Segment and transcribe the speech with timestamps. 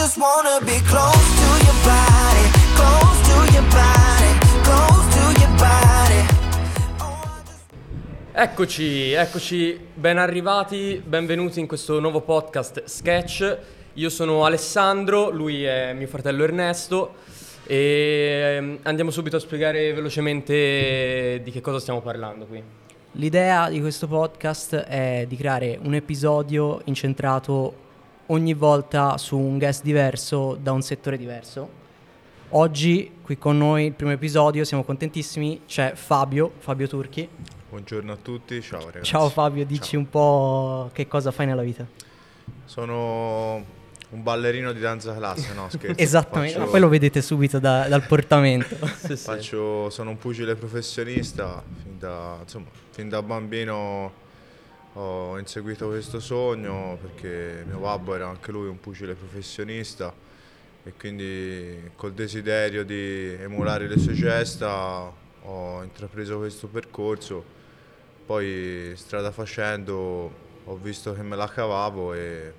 [0.00, 6.20] just wanna be close to your body, close to your body, close to your body.
[7.00, 7.66] Oh, just
[8.32, 13.58] Eccoci, eccoci, ben arrivati, benvenuti in questo nuovo podcast Sketch.
[13.92, 17.16] Io sono Alessandro, lui è mio fratello Ernesto
[17.66, 22.62] e ehm, andiamo subito a spiegare velocemente di che cosa stiamo parlando qui.
[23.14, 27.88] L'idea di questo podcast è di creare un episodio incentrato
[28.30, 31.78] ogni volta su un guest diverso da un settore diverso.
[32.50, 37.28] Oggi qui con noi il primo episodio, siamo contentissimi, c'è Fabio, Fabio Turchi.
[37.68, 39.04] Buongiorno a tutti, ciao ragazzi.
[39.04, 40.00] Ciao Fabio, dici Ciao.
[40.00, 41.86] un po' che cosa fai nella vita.
[42.64, 43.64] Sono
[44.10, 46.00] un ballerino di danza classe, no scherzo.
[46.00, 48.76] Esattamente, Faccio- ma poi lo vedete subito da- dal portamento.
[48.98, 54.12] Sì, faccio- sono un pugile professionista, fin da, insomma, fin da bambino
[54.94, 60.12] ho inseguito questo sogno perché mio babbo era anche lui un pugile professionista
[60.82, 67.58] e quindi col desiderio di emulare le sue gesta ho intrapreso questo percorso.
[68.26, 70.30] Poi strada facendo
[70.64, 72.52] ho visto che me la cavavo e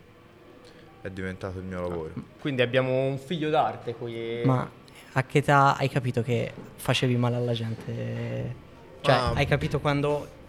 [1.01, 2.11] è diventato il mio lavoro.
[2.39, 4.41] Quindi abbiamo un figlio d'arte qui.
[4.45, 4.69] Ma
[5.13, 8.55] a che età hai capito che facevi male alla gente?
[9.01, 9.31] Cioè, Ah.
[9.33, 10.39] hai capito quando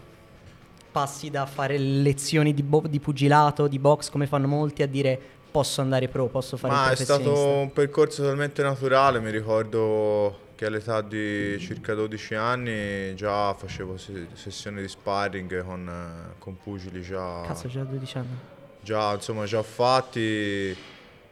[0.93, 5.19] passi da fare lezioni di, bo- di pugilato, di box, come fanno molti, a dire
[5.51, 10.51] posso andare pro, posso fare Ma il è stato un percorso talmente naturale, mi ricordo
[10.55, 17.03] che all'età di circa 12 anni già facevo se- sessioni di sparring con, con pugili
[17.03, 18.39] già, Cazzo, già 12 anni.
[18.81, 20.77] già, insomma, già fatti e,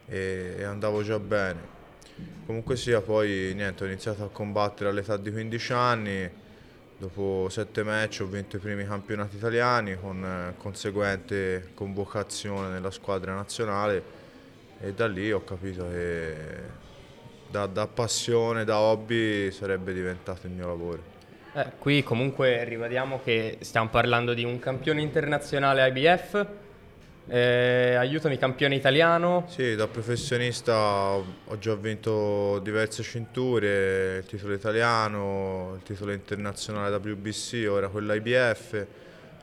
[0.07, 1.79] e andavo già bene.
[2.45, 6.29] Comunque sia, poi niente, ho iniziato a combattere all'età di 15 anni,
[7.01, 13.33] dopo 7 match ho vinto i primi campionati italiani con eh, conseguente convocazione nella squadra
[13.33, 14.03] nazionale
[14.79, 16.35] e da lì ho capito che
[17.49, 21.01] da, da passione, da hobby sarebbe diventato il mio lavoro.
[21.55, 26.45] Eh, qui comunque ribadiamo che stiamo parlando di un campione internazionale IBF.
[27.27, 29.45] Eh, aiutami, campione italiano.
[29.47, 30.75] Sì, da professionista
[31.13, 38.85] ho già vinto diverse cinture, il titolo italiano, il titolo internazionale WBC, ora quello IBF.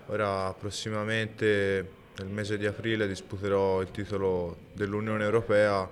[0.07, 5.89] Ora prossimamente nel mese di aprile disputerò il titolo dell'Unione Europea,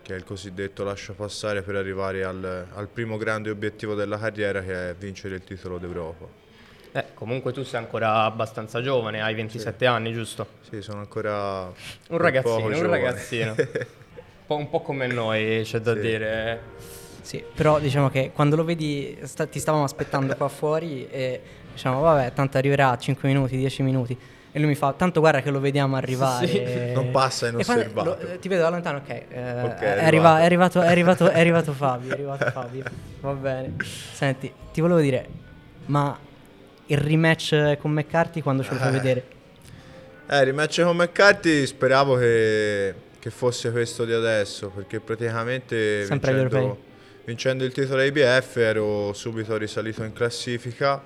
[0.00, 4.62] che è il cosiddetto lascia passare per arrivare al, al primo grande obiettivo della carriera
[4.62, 6.41] che è vincere il titolo d'Europa.
[6.94, 10.46] Eh, comunque tu sei ancora abbastanza giovane, hai 27 anni, giusto?
[10.68, 11.62] Sì, sono ancora
[12.08, 12.90] Un ragazzino, poco un giovane.
[13.02, 13.54] ragazzino.
[14.48, 16.00] un, po', un come noi, c'è da Sì.
[16.00, 16.60] dire.
[17.22, 21.40] Sì, però diciamo che quando lo vedi, sta- ti stavamo aspettando qua fuori e
[21.72, 24.18] diciamo, vabbè, tanto arriverà 5 minuti, 10 minuti.
[24.54, 26.46] E lui mi fa, tanto guarda che lo vediamo arrivare.
[26.46, 26.92] Sì.
[26.92, 28.18] Non passa E inosservato.
[28.20, 29.08] lo- ti vedo da lontano, ok.
[29.08, 30.80] eh, Ok, è, arriva- è arrivato.
[30.80, 32.84] arrivato, è, arrivato, è arrivato Fabio, è arrivato Fabio.
[33.20, 33.76] Va bene.
[34.12, 35.26] Senti, ti volevo dire,
[35.86, 36.18] ma
[36.92, 38.92] il rematch con McCarthy quando ce lo fai Eh.
[38.92, 39.24] vedere?
[40.28, 46.78] Eh, rimatch con McCarthy speravo che, che fosse questo di adesso, perché praticamente Sempre vincendo,
[47.24, 51.02] vincendo il titolo IBF ero subito risalito in classifica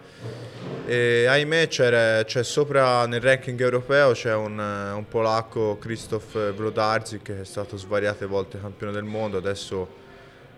[0.87, 7.41] e ahimè c'era, c'è sopra nel ranking europeo c'è un, un polacco Krzysztof Wlodarczyk che
[7.41, 10.05] è stato svariate volte campione del mondo, adesso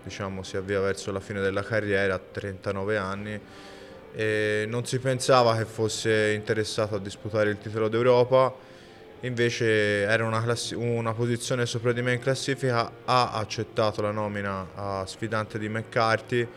[0.03, 3.41] diciamo si avvia verso la fine della carriera a 39 anni
[4.13, 8.53] e non si pensava che fosse interessato a disputare il titolo d'Europa,
[9.21, 14.67] invece era una, classi- una posizione sopra di me in classifica, ha accettato la nomina
[14.75, 16.47] a sfidante di McCarthy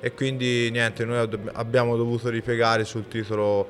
[0.00, 3.68] e quindi niente, noi abbiamo dovuto ripiegare sul titolo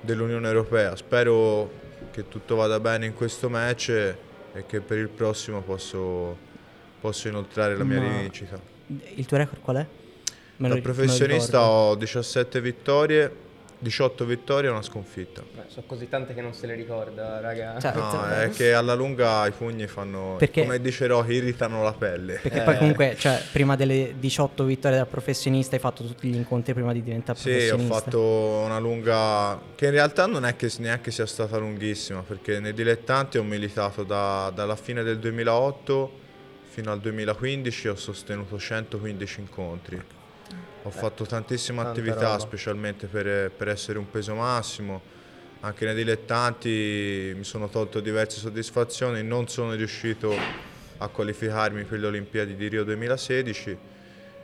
[0.00, 0.96] dell'Unione Europea.
[0.96, 1.70] Spero
[2.10, 6.36] che tutto vada bene in questo match e che per il prossimo posso,
[7.00, 8.60] posso inoltrare la mia Ma- rivincita.
[9.14, 9.86] Il tuo record qual è?
[10.58, 13.32] Me Da lo professionista ho 17 vittorie,
[13.78, 15.40] 18 vittorie e una sconfitta.
[15.40, 17.78] Eh, sono così tante che non se le ricorda, raga.
[17.78, 21.84] Cioè, No, t- è che alla lunga i pugni fanno, Perché- come dice Rocky, irritano
[21.84, 22.40] la pelle.
[22.42, 22.64] Perché Eh.
[22.64, 26.92] poi comunque, cioè, prima delle 18 vittorie da professionista hai fatto tutti gli incontri prima
[26.92, 27.94] di diventare Sì, ho professionista.
[28.00, 28.20] fatto
[28.64, 29.60] una lunga...
[29.76, 34.02] che in realtà non è che neanche sia stata lunghissima, perché nei dilettanti ho militato
[34.02, 36.12] da- dalla fine del 2008
[36.68, 40.02] fino al 2015, ho sostenuto 115 incontri.
[40.88, 42.38] Ho fatto tantissima tanta attività, roba.
[42.38, 45.16] specialmente per, per essere un peso massimo.
[45.60, 50.34] Anche nei dilettanti mi sono tolto diverse soddisfazioni, non sono riuscito
[50.98, 53.78] a qualificarmi per le Olimpiadi di Rio 2016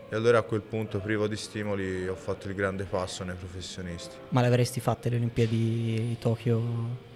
[0.09, 4.17] e allora a quel punto, privo di stimoli, ho fatto il grande passo nei professionisti.
[4.31, 7.13] Ma le avresti fatte le Olimpiadi di Tokyo?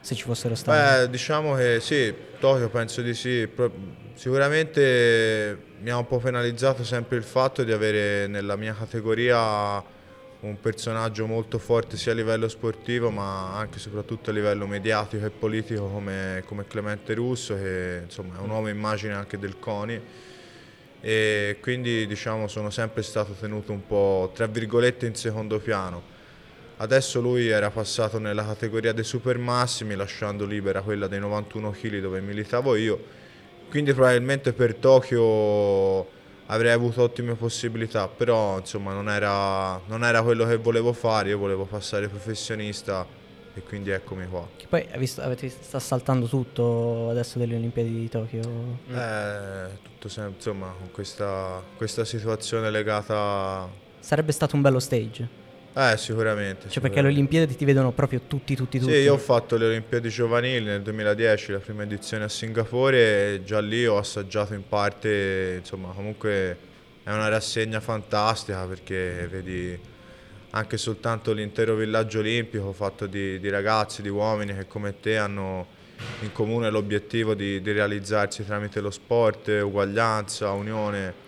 [0.00, 0.78] se ci fossero stati.
[0.78, 3.46] Beh, diciamo che sì, Tokyo penso di sì.
[3.46, 3.70] Pro-
[4.14, 9.96] sicuramente mi ha un po' penalizzato sempre il fatto di avere nella mia categoria
[10.40, 15.24] un personaggio molto forte sia a livello sportivo ma anche e soprattutto a livello mediatico
[15.24, 20.00] e politico come, come Clemente Russo che insomma è un uomo immagine anche del CONI
[21.00, 26.16] e quindi diciamo sono sempre stato tenuto un po' tra virgolette in secondo piano.
[26.80, 32.00] Adesso lui era passato nella categoria dei super massimi lasciando libera quella dei 91 kg
[32.00, 33.04] dove militavo io,
[33.68, 36.16] quindi probabilmente per Tokyo
[36.46, 41.38] avrei avuto ottime possibilità, però insomma non era, non era quello che volevo fare, io
[41.38, 43.06] volevo passare professionista
[43.54, 44.46] e quindi eccomi qua.
[44.56, 48.40] Che poi visto, avete sta saltando tutto adesso delle Olimpiadi di Tokyo.
[48.90, 53.68] Eh, tutto sem- insomma con questa, questa situazione legata...
[54.00, 55.46] Sarebbe stato un bello stage.
[55.72, 56.68] Eh sicuramente.
[56.68, 57.08] Cioè perché alle sicuramente.
[57.08, 58.92] Olimpiadi ti vedono proprio tutti, tutti, tutti.
[58.92, 63.42] Sì, io ho fatto le Olimpiadi giovanili nel 2010, la prima edizione a Singapore e
[63.44, 66.56] già lì ho assaggiato in parte, insomma, comunque
[67.04, 69.78] è una rassegna fantastica perché vedi
[70.50, 75.76] anche soltanto l'intero villaggio olimpico fatto di, di ragazzi, di uomini che come te hanno
[76.20, 81.26] in comune l'obiettivo di, di realizzarsi tramite lo sport, uguaglianza, unione.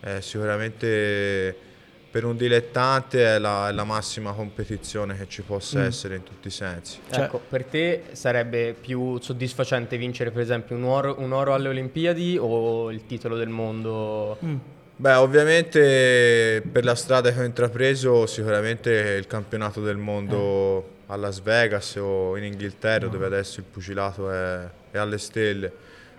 [0.00, 1.70] Eh, sicuramente
[2.12, 5.84] per un dilettante è la, è la massima competizione che ci possa Mm.
[5.84, 6.98] essere in tutti i sensi.
[7.10, 11.68] Cioè- ecco, per te sarebbe più soddisfacente vincere per esempio un oro, un oro alle
[11.70, 14.36] Olimpiadi o il titolo del mondo?
[14.44, 14.56] Mm.
[14.94, 21.40] Beh, ovviamente per la strada che ho intrapreso, sicuramente il campionato del mondo a Las
[21.40, 24.60] Vegas o in Inghilterra, dove adesso il pugilato è,
[24.90, 25.72] è alle stelle.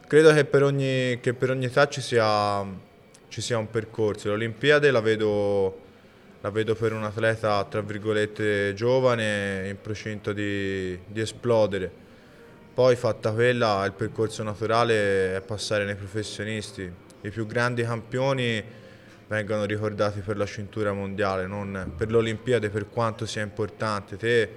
[0.08, 2.66] Credo che per ogni, che per ogni età ci sia,
[3.34, 4.30] ci sia un percorso.
[4.30, 5.80] L'Olimpiade la vedo,
[6.42, 11.92] la vedo per un atleta, tra virgolette, giovane, in procinto di, di esplodere.
[12.76, 16.88] Poi fatta quella, il percorso naturale è passare nei professionisti.
[17.22, 18.64] I più grandi campioni
[19.26, 24.16] vengono ricordati per la cintura mondiale, non per l'Olimpiade, per quanto sia importante.
[24.16, 24.50] Te,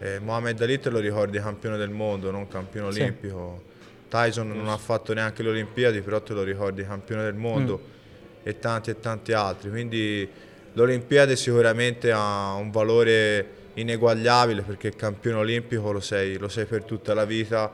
[0.00, 3.02] eh, Mohamed Ali, te lo ricordi campione del mondo, non campione Sì.
[3.02, 3.62] olimpico.
[4.08, 7.98] Tyson non ha fatto neanche le Olimpiadi, però te lo ricordi campione del mondo
[8.42, 9.70] e tanti e tanti altri.
[9.70, 10.28] Quindi
[10.72, 16.84] l'Olimpiade sicuramente ha un valore ineguagliabile perché il campione olimpico lo sei, lo sei per
[16.84, 17.70] tutta la vita,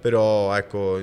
[0.00, 1.00] però ecco,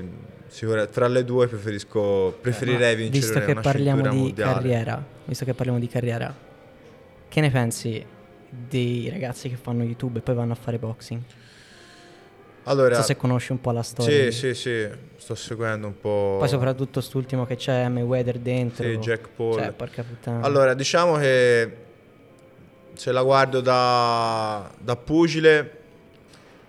[0.48, 4.54] sicura- tra le due preferisco, preferirei Ma vincere visto che parliamo di mondiale.
[4.54, 6.36] carriera, visto che parliamo di carriera,
[7.30, 8.06] che ne pensi
[8.50, 11.22] dei ragazzi che fanno YouTube e poi vanno a fare boxing?
[12.67, 14.31] Allora, Non so se conosci un po' la storia.
[14.31, 14.87] sì, sì, sì,
[15.17, 16.35] sto seguendo un po'.
[16.39, 18.83] Poi soprattutto quest'ultimo che c'è Mayweather dentro.
[18.83, 19.53] Sì, Jack Paul.
[19.53, 20.41] Cioè, porca puttana.
[20.45, 21.71] Allora, diciamo che
[22.93, 25.71] se la guardo da, da pugile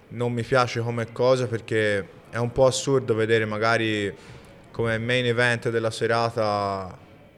[0.08, 4.14] non mi piace come cosa perché è un po' assurdo vedere magari
[4.70, 6.96] come main event della serata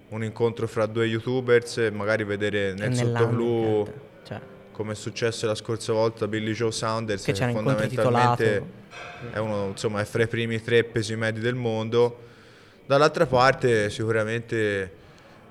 [0.08, 3.86] un incontro fra due youtubers e magari vedere nel sottoblu
[4.81, 8.62] come è successo la scorsa volta Billy Joe Saunders che che fondamentalmente
[9.31, 12.19] è uno insomma è fra i primi tre pesi medi del mondo
[12.87, 14.93] dall'altra parte sicuramente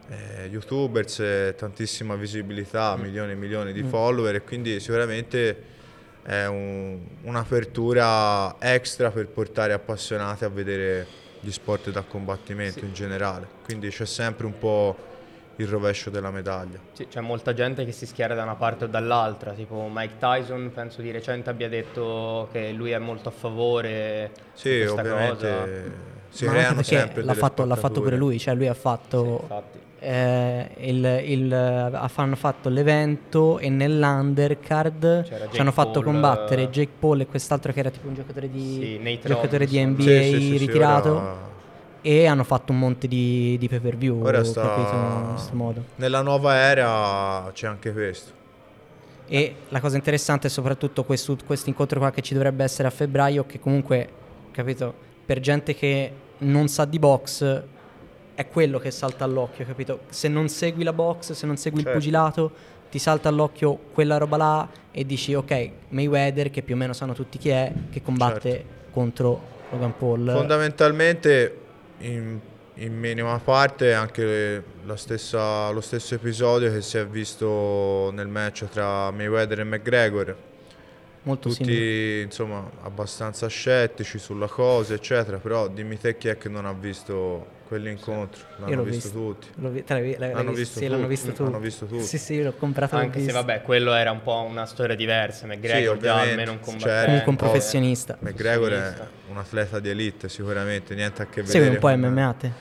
[0.10, 3.74] eh, youtubers eh, tantissima visibilità milioni e milioni Mm.
[3.76, 5.64] di follower e quindi sicuramente
[6.24, 11.06] è un- un'apertura extra per portare appassionati a vedere
[11.40, 12.86] gli sport da combattimento Sì.
[12.86, 14.98] in generale quindi c'è sempre un po'
[15.59, 18.87] il rovescio della medaglia Sì, c'è molta gente che si schiera da una parte o
[18.87, 24.31] dall'altra, tipo Mike Tyson penso di recente abbia detto che lui è molto a favore
[24.54, 25.61] Sì, di questa ovviamente cosa.
[25.61, 25.92] anche
[26.45, 29.80] creano perché sempre l'ha fatto, l'ha fatto pure lui, cioè lui ha Sì, fatto infatti.
[29.99, 36.04] eh, il, il- ha- hanno fatto l'evento e nell'undercard C'era ci Jake hanno fatto Paul,
[36.06, 39.83] combattere eh, Jake Paul e quest'altro che era tipo un giocatore di, Sì, giocatore di.
[39.83, 41.57] NBA Sì, sì, sì, sì, ritirato ora-
[42.01, 45.56] e hanno fatto un monte di, di pay per view Ora sta- capito in questo
[45.56, 48.31] modo Nella nuova era c'è anche questo.
[49.27, 53.45] E la cosa interessante è soprattutto questo incontro qua che ci dovrebbe essere a febbraio,
[53.45, 54.09] che comunque,
[54.51, 54.91] capito,
[55.23, 57.63] per gente che non sa di box
[58.33, 59.99] è quello che salta all'occhio, capito?
[60.09, 61.95] Se non segui la box, se non segui Certo.
[61.95, 62.51] il pugilato,
[62.89, 67.13] ti salta all'occhio quella roba là e dici ok, Mayweather, che più o meno sanno
[67.13, 68.68] tutti chi è, che combatte Certo.
[68.91, 70.31] contro Logan Paul.
[70.31, 71.57] Fondamentalmente
[71.99, 72.39] in,
[72.75, 78.68] in minima parte anche la stessa- lo stesso episodio che si è visto nel match
[78.69, 80.35] tra Mayweather e McGregor.
[81.23, 82.21] molto tutti simile.
[82.21, 87.57] insomma abbastanza scettici sulla cosa, eccetera, però dimmi te chi è che non ha visto
[87.69, 89.18] quell'incontro, l'hanno Io visto, visto.
[89.19, 89.47] tutti.
[89.61, 90.57] L'ho vi- l'hai l'hai- L'hanno visto?
[90.57, 91.44] visto Sì, l'hanno tutti, visto tutti.
[91.44, 92.04] l'hanno visto tutti.
[92.04, 95.97] Sì, sì, l'ho comprato Anche se vabbè, quello era un po' una storia diversa, McGregor
[95.97, 96.71] già ovviamente, almeno un certo.
[96.71, 97.06] combattente.
[97.06, 98.18] Comunque un professionista.
[98.19, 98.94] McGregor è
[99.30, 101.59] un atleta di elite sicuramente, niente a che vedere.
[101.64, 102.52] Segui un po' MMA te?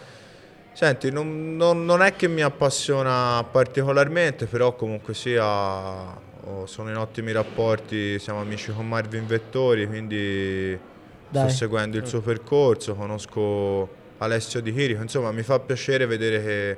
[0.75, 6.97] Senti, non, non- non è che mi appassiona particolarmente, però comunque sia ho- sono in
[6.97, 10.79] ottimi rapporti, siamo amici con Marvin Vettori, quindi
[11.31, 11.49] Dai.
[11.49, 16.77] sto seguendo il suo percorso, conosco Alessio Di Chirico, insomma mi fa piacere vedere che,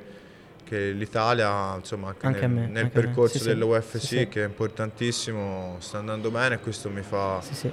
[0.63, 4.45] che l'Italia, insomma anche, Anche nel, me, nel anche percorso Sì, dell'UFC, Sì, che è
[4.45, 7.71] importantissimo, sta andando bene e questo mi fa, Sì,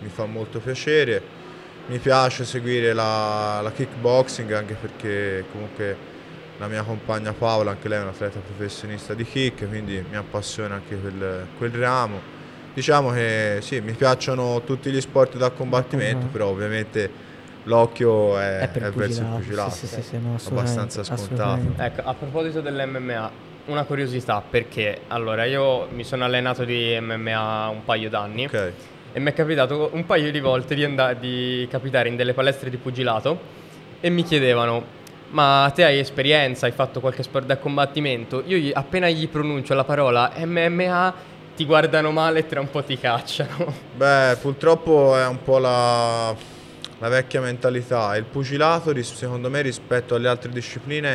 [0.00, 1.38] mi fa molto piacere.
[1.86, 5.96] Mi piace seguire la, la kickboxing anche perché comunque
[6.58, 10.96] la mia compagna Paola, anche lei è un'atleta professionista di kick, quindi mi appassiona anche
[10.98, 12.20] quel, quel ramo.
[12.72, 16.30] Diciamo che sì, mi piacciono tutti gli sport da combattimento, Mhm.
[16.32, 17.10] però ovviamente
[17.64, 21.74] l'occhio è, È per è verso il pugilato, sì, sì, sì, sì, no, abbastanza scontato.
[21.76, 23.30] Ecco, a proposito dell'MMA,
[23.66, 28.72] una curiosità, perché allora io mi sono allenato di MMA un paio d'anni Ok,
[29.12, 32.70] e mi è capitato un paio di volte di, andare, di capitare in delle palestre
[32.70, 33.38] di pugilato
[34.00, 34.98] e mi chiedevano
[35.30, 38.42] ma te hai esperienza, hai fatto qualche sport da combattimento?
[38.46, 41.14] Io gli- appena gli pronuncio la parola MMA
[41.54, 43.72] ti guardano male e tra un po' ti cacciano.
[43.94, 46.34] Beh, purtroppo è un po' la,
[47.00, 48.14] la vecchia mentalità.
[48.16, 51.08] Il pugilato, secondo me, rispetto alle altre discipline,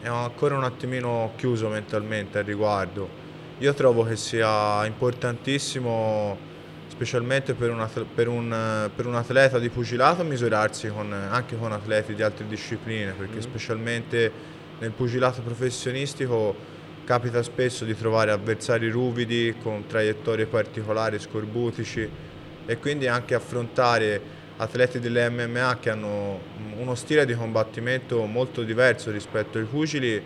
[0.00, 3.22] è, ancora un attimino chiuso mentalmente al riguardo.
[3.58, 6.38] Io trovo che sia importantissimo,
[6.88, 12.14] specialmente per un, per un, per un atleta di pugilato, misurarsi con- anche con atleti
[12.14, 14.30] di altre discipline, perché specialmente
[14.78, 16.72] nel pugilato professionistico
[17.04, 22.08] capita spesso di trovare avversari ruvidi con traiettorie particolari, scorbutici
[22.66, 26.40] e quindi anche affrontare atleti delle MMA che hanno
[26.76, 30.22] uno stile di combattimento molto diverso rispetto ai pugili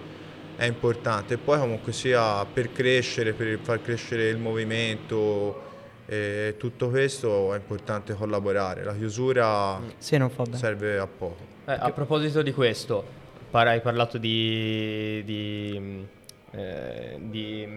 [0.57, 1.35] è importante.
[1.35, 5.67] E poi comunque sia per crescere, per far crescere il movimento
[6.07, 8.83] e tutto questo è importante collaborare.
[8.83, 10.57] La chiusura Sì, non fa bene.
[10.57, 11.57] serve a poco.
[11.67, 13.05] Eh, a proposito di questo,
[13.51, 16.07] par- hai parlato di, di,
[16.53, 17.69] eh, di,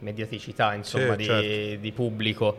[0.00, 1.80] mediaticità, insomma, Sì, di, certo.
[1.80, 2.56] di pubblico.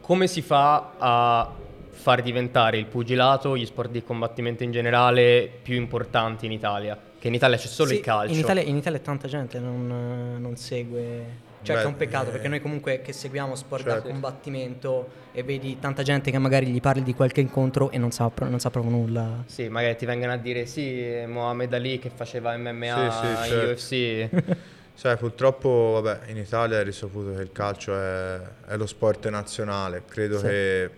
[0.00, 1.52] Come si fa a
[1.96, 6.98] far diventare il pugilato, gli sport di combattimento in generale, più importanti in Italia?
[7.18, 8.32] Che in Italia c'è solo Sì, il calcio.
[8.34, 11.44] In Italia, in Italia tanta gente non, non segue.
[11.62, 14.08] Cioè, Beh, è un peccato eh, perché noi comunque che seguiamo sport da certo.
[14.08, 18.30] combattimento e vedi tanta gente che magari gli parli di qualche incontro e non sa,
[18.40, 19.42] non sa proprio nulla.
[19.46, 23.58] Sì, magari ti vengono a dire sì, Mohamed Ali che faceva MMA Sì, sì, in
[23.58, 23.70] certo.
[23.72, 24.56] UFC.
[24.94, 30.04] Sai, purtroppo vabbè, in Italia è risaputo che il calcio è, è lo sport nazionale,
[30.08, 30.46] credo Sì.
[30.46, 30.90] che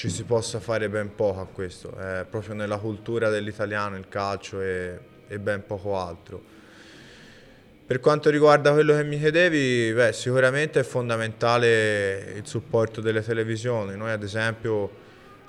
[0.00, 4.58] ci si possa fare ben poco a questo, è proprio nella cultura dell'italiano il calcio
[4.62, 6.42] e, e ben poco altro.
[7.84, 13.94] Per quanto riguarda quello che mi chiedevi, beh, sicuramente è fondamentale il supporto delle televisioni.
[13.94, 14.90] Noi ad esempio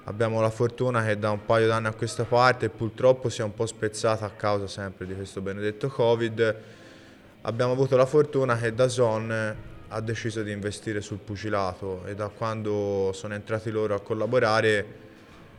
[0.03, 3.65] abbiamo la fortuna che da un paio d'anni a questa parte purtroppo sia un po'
[3.65, 6.55] spezzata a causa sempre di questo benedetto Covid.
[7.43, 9.55] Abbiamo avuto la fortuna che Dazon
[9.93, 14.99] ha deciso di investire sul pugilato e da quando sono entrati loro a collaborare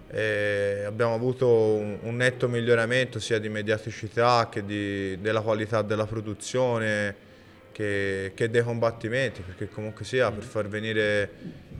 [0.09, 6.07] eh, abbiamo avuto un, un netto miglioramento sia di mediaticità che di- della qualità della
[6.07, 7.31] produzione
[7.73, 11.31] che, che dei combattimenti, perché comunque sia per far venire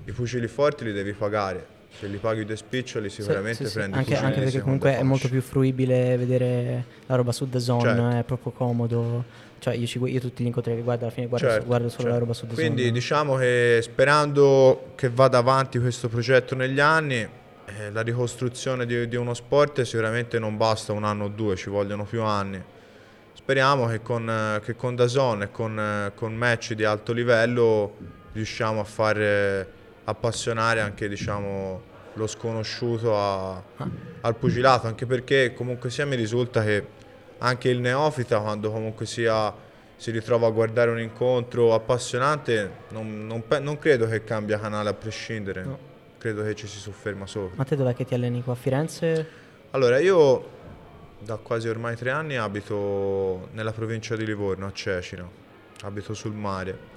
[0.05, 1.81] i pugili forti li devi pagare.
[1.99, 3.75] Se li paghi dei spiccioli sicuramente Sì, sì, sì.
[3.77, 7.61] prendi i Anche, anche perché comunque è molto più fruibile vedere la roba su The
[7.61, 8.09] Zone, Certo.
[8.19, 9.25] è proprio comodo.
[9.63, 12.09] Cioè, io, ci, io tutti gli incontri che guardo alla fine guardo, Certo, guardo solo
[12.09, 12.19] la certo.
[12.25, 12.93] roba su Quindi Zone.
[12.93, 19.15] diciamo che sperando che vada avanti questo progetto negli anni, eh, la ricostruzione di, di
[19.15, 22.61] uno sport sicuramente non basta un anno o due, ci vogliono più anni.
[23.35, 27.95] Speriamo che con, che con DAZN e con, con match di alto livello
[28.33, 29.67] riusciamo a far eh,
[30.05, 31.83] appassionare anche diciamo,
[32.15, 33.63] lo sconosciuto a-
[34.23, 36.85] al pugilato, anche perché comunque sia mi risulta che
[37.45, 39.53] anche il neofita quando comunque sia
[39.97, 44.95] si ritrova a guardare un incontro appassionante non, non non credo che cambia canale a
[44.95, 45.79] prescindere, No.
[46.19, 47.55] credo che ci si sofferma sopra.
[47.57, 49.27] Ma te dov'è che ti alleni qua a Firenze?
[49.71, 50.61] Allora, io
[51.19, 55.29] da quasi ormai tre anni abito nella provincia di Livorno, a Cecina,
[55.83, 56.91] abito sul mare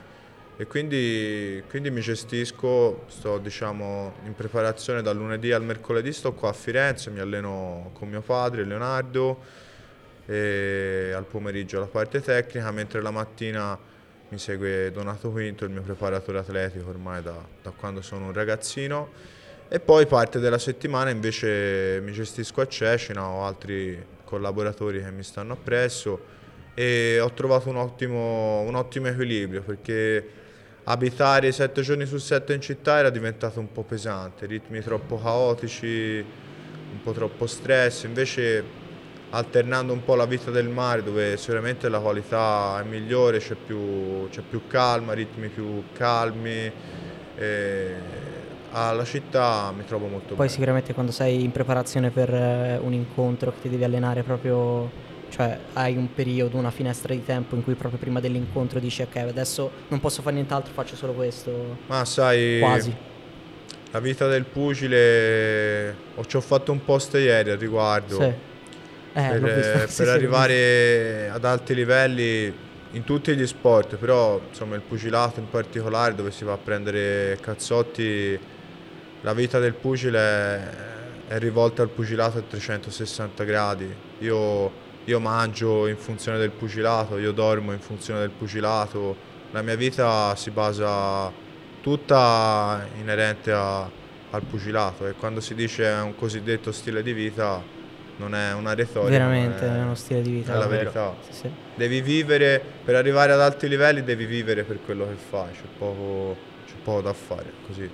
[0.57, 6.49] e quindi, quindi mi gestisco, sto diciamo in preparazione dal lunedì al mercoledì, sto qua
[6.49, 9.63] a Firenze, mi alleno con mio padre Leonardo
[10.25, 13.77] e al pomeriggio la parte tecnica, mentre la mattina
[14.29, 19.09] mi segue Donato Quinto, il mio preparatore atletico ormai da, da quando sono un ragazzino.
[19.67, 25.23] E poi parte della settimana invece mi gestisco a Cecina, ho altri collaboratori che mi
[25.23, 26.33] stanno appresso
[26.73, 30.29] e ho trovato un ottimo, un ottimo equilibrio perché
[30.83, 36.23] abitare sette giorni su sette in città era diventato un po' pesante, ritmi troppo caotici,
[36.91, 38.63] un po' troppo stress, invece
[39.35, 44.29] alternando un po' la vita del mare dove sicuramente la qualità è migliore, c'è più,
[44.29, 46.71] c'è più calma, ritmi più calmi.
[48.71, 50.49] Alla città mi trovo molto Poi bene.
[50.49, 54.89] sicuramente quando sei in preparazione per eh, un incontro che ti devi allenare proprio,
[55.29, 59.15] cioè hai un periodo, una finestra di tempo in cui proprio prima dell'incontro dici ok
[59.17, 62.93] adesso non posso fare nient'altro, faccio solo questo, Ma sai, quasi.
[63.91, 68.19] la vita del pugile, ho, ci ho fatto un post ieri al riguardo.
[68.19, 68.33] Sì.
[69.17, 69.79] Eh, per, visto.
[69.93, 75.49] per Sì, arrivare ad alti livelli in tutti gli sport, però insomma il pugilato in
[75.49, 78.39] particolare dove si va a prendere cazzotti,
[79.21, 83.97] la vita del pugile è, è rivolta al pugilato a 360 gradi.
[84.17, 89.75] Io, io mangio in funzione del pugilato, io dormo in funzione del pugilato, la mia
[89.75, 91.33] vita si basa
[91.79, 93.91] tutta inerente a-
[94.29, 97.65] al pugilato e quando si dice un cosiddetto stile di vita
[98.17, 99.11] non è una retorica.
[99.11, 100.53] Veramente è uno stile di vita.
[100.53, 101.15] È la verità.
[101.29, 101.49] Sì, sì.
[101.75, 106.35] Devi vivere, per arrivare ad alti livelli devi vivere per quello che fai, c'è poco,
[106.65, 107.89] c'è poco da fare, così.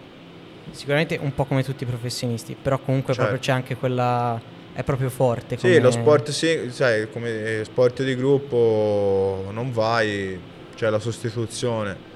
[0.72, 3.30] Sicuramente un po' come tutti i professionisti, però comunque Certo.
[3.30, 4.40] proprio c'è anche quella...
[4.74, 5.58] è proprio forte.
[5.58, 10.40] Sì, come- lo sport, sì, sai, come eh, sport di gruppo non vai,
[10.75, 12.10] c'è la sostituzione.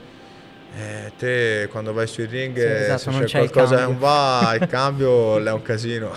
[0.77, 4.67] Eh, te quando vai sui ring, Sì, esatto, se c'è qualcosa che non va, il
[4.67, 6.11] cambio è un casino.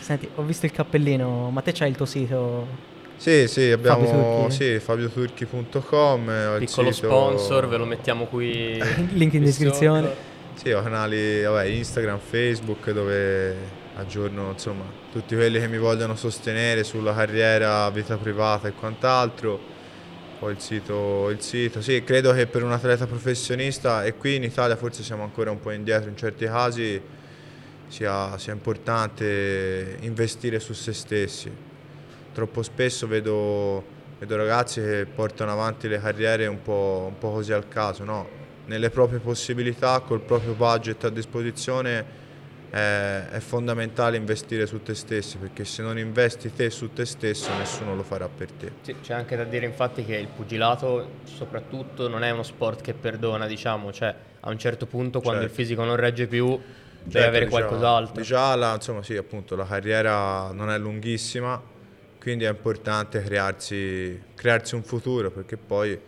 [0.00, 2.90] Senti, ho visto il cappellino, ma te c'hai il tuo sito?
[3.16, 4.04] sì, sì, abbiamo
[4.44, 4.54] Turchi?
[4.54, 8.78] sì, fabioturchi.com, il Piccolo sito- sponsor, ve lo mettiamo qui.
[9.14, 10.30] Link in descrizione.
[10.54, 16.84] Sì, ho canali vabbè, Instagram, Facebook dove aggiorno insomma tutti quelli che mi vogliono sostenere
[16.84, 19.71] sulla carriera, vita privata e quant'altro.
[20.42, 24.42] Poi il sito, il sito, sì, credo che per un atleta professionista e qui in
[24.42, 27.00] Italia forse siamo ancora un po' indietro in certi casi
[27.86, 31.48] sia, sia importante investire su se stessi.
[32.32, 33.84] Troppo spesso vedo,
[34.18, 38.28] vedo ragazzi che portano avanti le carriere un po', un po' così al caso, no?
[38.66, 42.04] Nelle proprie possibilità, col proprio budget a disposizione
[42.72, 47.52] è, è fondamentale investire su te stessi perché se non investi te su te stesso
[47.58, 48.72] nessuno lo farà per te.
[48.80, 52.94] Sì, c'è anche da dire infatti che il pugilato soprattutto non è uno sport che
[52.94, 55.54] perdona, diciamo, cioè a un certo punto quando Certo.
[55.54, 58.22] il fisico non regge più devi Certo, avere diciamo, qualcos'altro.
[58.22, 61.60] Già la, insomma, sì, appunto, la carriera non è lunghissima,
[62.18, 66.00] quindi è importante crearsi, crearsi un futuro perché poi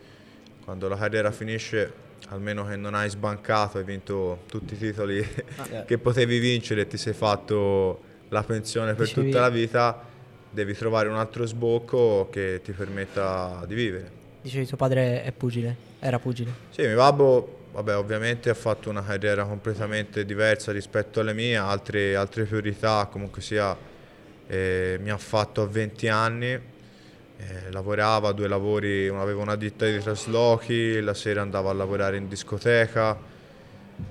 [0.63, 1.93] quando la carriera finisce,
[2.35, 5.83] almeno che non hai sbancato, hai vinto tutti i titoli eh.
[5.87, 10.03] che potevi vincere e ti sei fatto la pensione per Dicevi- tutta la vita,
[10.49, 14.11] devi trovare un altro sbocco che ti permetta di vivere.
[14.41, 16.51] Dicevi tuo padre è pugile, era pugile.
[16.69, 22.15] Sì, mio babbo, vabbè, ovviamente ha fatto una carriera completamente diversa rispetto alle mie, altre,
[22.15, 23.75] altre priorità, comunque sia,
[24.47, 26.59] eh, mi ha fatto a 20 anni,
[27.37, 32.27] eh, lavorava due lavori, aveva una ditta di traslochi, la sera andava a lavorare in
[32.27, 33.17] discoteca,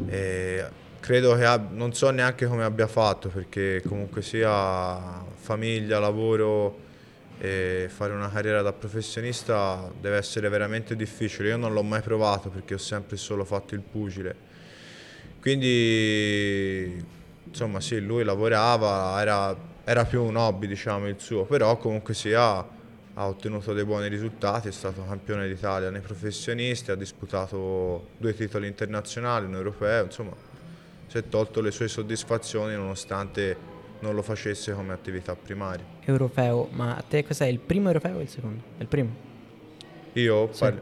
[0.06, 0.64] e
[1.00, 6.80] credo che ab- non so neanche come abbia fatto perché comunque sia famiglia, lavoro
[7.38, 11.48] e fare una carriera da professionista deve essere veramente difficile.
[11.48, 14.52] Io non l'ho mai provato perché ho sempre solo fatto il pugile.
[15.40, 17.04] Quindi
[17.44, 22.66] insomma sì, lui lavorava, era, era più un hobby diciamo il suo, però comunque sia
[23.14, 28.66] ha ottenuto dei buoni risultati, è stato campione d'Italia nei professionisti, ha disputato due titoli
[28.66, 30.32] internazionali, un europeo, insomma
[31.06, 35.84] si è tolto le sue soddisfazioni nonostante non lo facesse come attività primaria.
[36.04, 38.62] Europeo, ma a te cos'è il primo europeo o il secondo?
[38.78, 39.14] Il primo.
[40.14, 40.60] Io, Sì.
[40.60, 40.80] parli-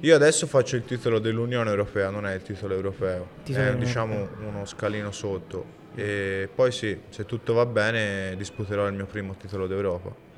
[0.00, 4.28] io adesso faccio il titolo dell'Unione Europea, non è il titolo europeo, Titolo è diciamo
[4.46, 5.78] uno scalino sotto.
[5.94, 10.28] E poi sì, se tutto va bene disputerò il mio primo titolo d'Europa.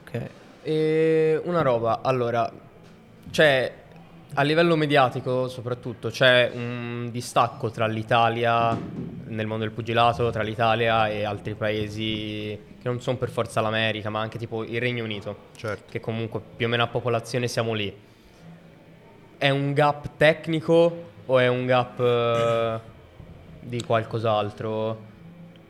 [0.00, 0.28] Ok.
[0.62, 2.50] E una roba, allora,
[3.30, 3.72] c'è
[4.36, 8.76] a livello mediatico soprattutto c'è un distacco tra l'Italia
[9.26, 14.10] nel mondo del pugilato, tra l'Italia e altri paesi che non sono per forza l'America,
[14.10, 15.84] ma anche tipo il Regno Unito, Certo.
[15.90, 17.94] che comunque più o meno a popolazione siamo lì.
[19.38, 22.80] È un gap tecnico o è un gap eh,
[23.60, 25.12] di qualcos'altro?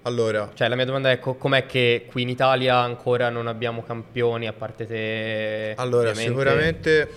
[0.06, 3.82] Allora, Cioè, la mia domanda è: co- com'è che qui in Italia ancora non abbiamo
[3.82, 5.72] campioni, a parte te?
[5.76, 6.30] allora ovviamente?
[6.30, 7.08] sicuramente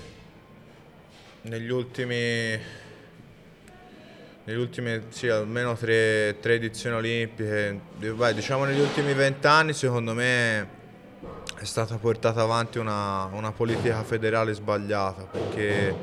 [1.41, 2.57] negli ultimi
[4.45, 10.75] negli ultimi sì, almeno tre, tre edizioni olimpiche, Beh, diciamo negli ultimi vent'anni secondo me
[11.59, 15.93] è stata portata avanti una, una politica federale sbagliata perché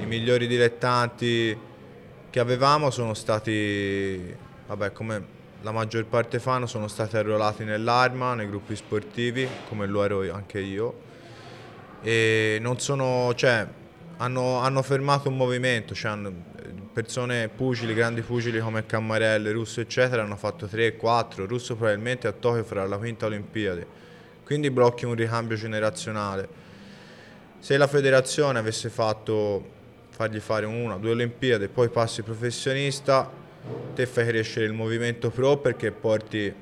[0.00, 1.56] i migliori dilettanti
[2.30, 4.34] che avevamo sono stati,
[4.66, 10.04] vabbè come la maggior parte fanno, sono stati arruolati nell'arma, nei gruppi sportivi, come lo
[10.04, 11.06] ero anche io,
[12.00, 13.66] e non sono, cioè,
[14.18, 16.16] hanno, hanno fermato un movimento, cioè
[16.92, 22.32] persone pugili, grandi pugili come Cammarelle, Russo eccetera hanno fatto 3, 4, Russo probabilmente a
[22.32, 23.86] Tokyo farà la quinta Olimpiade,
[24.44, 26.66] quindi blocchi un ricambio generazionale.
[27.58, 29.76] Se la federazione avesse fatto
[30.10, 33.37] fargli fare una, due Olimpiadi poi passi professionista,
[33.94, 36.52] te fai crescere il movimento pro perché porti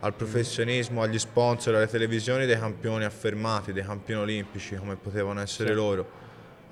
[0.00, 5.70] al professionismo, agli sponsor, alle televisioni dei campioni affermati, dei campioni olimpici come potevano essere
[5.70, 5.74] sì.
[5.74, 6.20] loro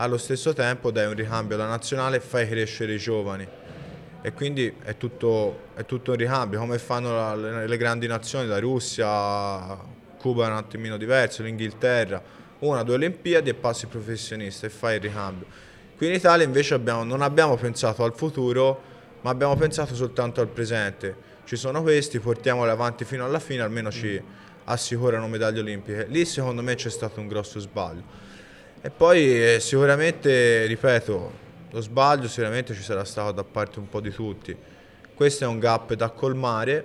[0.01, 3.46] allo stesso tempo dai un ricambio alla nazionale e fai crescere i giovani.
[4.20, 8.46] E quindi è tutto, è tutto un ricambio, come fanno la, le, le, grandi nazioni,
[8.46, 9.77] la Russia,
[10.18, 12.20] Cuba è un attimino diverso, l'Inghilterra,
[12.61, 15.46] una, due Olimpiadi e passi professionista e fai il ricambio.
[15.96, 18.88] Qui in Italia invece abbiamo, non abbiamo pensato al futuro,
[19.20, 21.26] ma abbiamo pensato soltanto al presente.
[21.44, 24.20] Ci sono questi, portiamoli avanti fino alla fine, almeno ci
[24.64, 26.07] assicurano medaglie olimpiche.
[26.09, 28.02] Lì secondo me c'è stato un grosso sbaglio.
[28.81, 31.33] E poi eh, sicuramente, ripeto,
[31.70, 34.57] lo sbaglio sicuramente ci sarà stato da parte un po' di tutti.
[35.14, 36.85] Questo è un gap da colmare,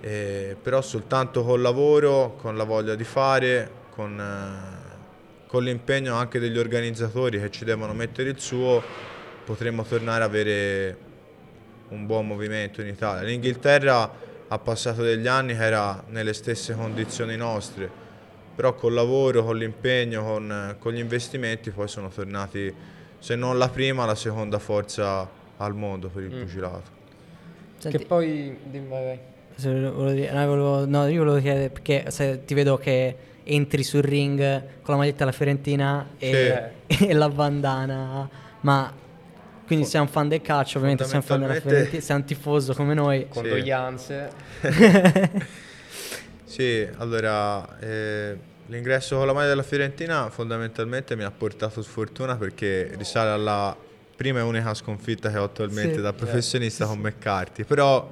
[0.00, 6.38] eh, però soltanto col lavoro, con la voglia di fare, con, eh, con l'impegno anche
[6.38, 8.82] degli organizzatori che ci devono mettere il suo,
[9.44, 11.05] potremmo tornare ad avere
[11.88, 13.26] un buon movimento in Italia.
[13.26, 18.04] L'Inghilterra ha passato degli anni che era nelle stesse condizioni nostre
[18.56, 22.74] però col lavoro, con l'impegno, con, con, gli investimenti poi sono tornati,
[23.18, 26.40] se non la prima, la seconda forza al mondo per il mm.
[26.40, 26.94] pugilato.
[27.76, 28.56] Senti, che poi...
[28.64, 29.18] Dimmi, vai.
[29.64, 34.38] no, volevo, no, io volevo chiedere perché se ti vedo che entri sul ring
[34.80, 37.04] con la maglietta della Fiorentina e, sì.
[37.08, 38.28] e la bandana,
[38.62, 38.90] ma
[39.66, 42.74] quindi sei un fan del calcio, ovviamente sei un fan della Fiorentina, sei un tifoso
[42.74, 43.26] come noi.
[43.28, 44.30] Condoglianze.
[44.60, 45.64] Sì.
[46.56, 52.92] Sì, allora eh, l'ingresso con la maglia della Fiorentina fondamentalmente mi ha portato sfortuna perché
[52.96, 53.76] risale alla
[54.16, 56.92] prima e unica sconfitta che ho attualmente sì, da professionista yeah.
[56.94, 58.10] con McCarthy, però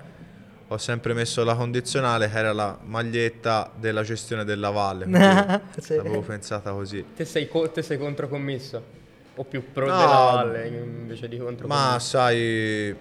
[0.66, 5.06] ho sempre messo la condizionale che era la maglietta della gestione della valle,
[5.80, 5.94] sì.
[5.94, 7.02] l'avevo pensata così.
[7.16, 9.02] Te sei, co- te sei controcommesso?
[9.36, 11.90] O più pro no, della valle invece di controcommesso?
[11.90, 12.96] Ma sai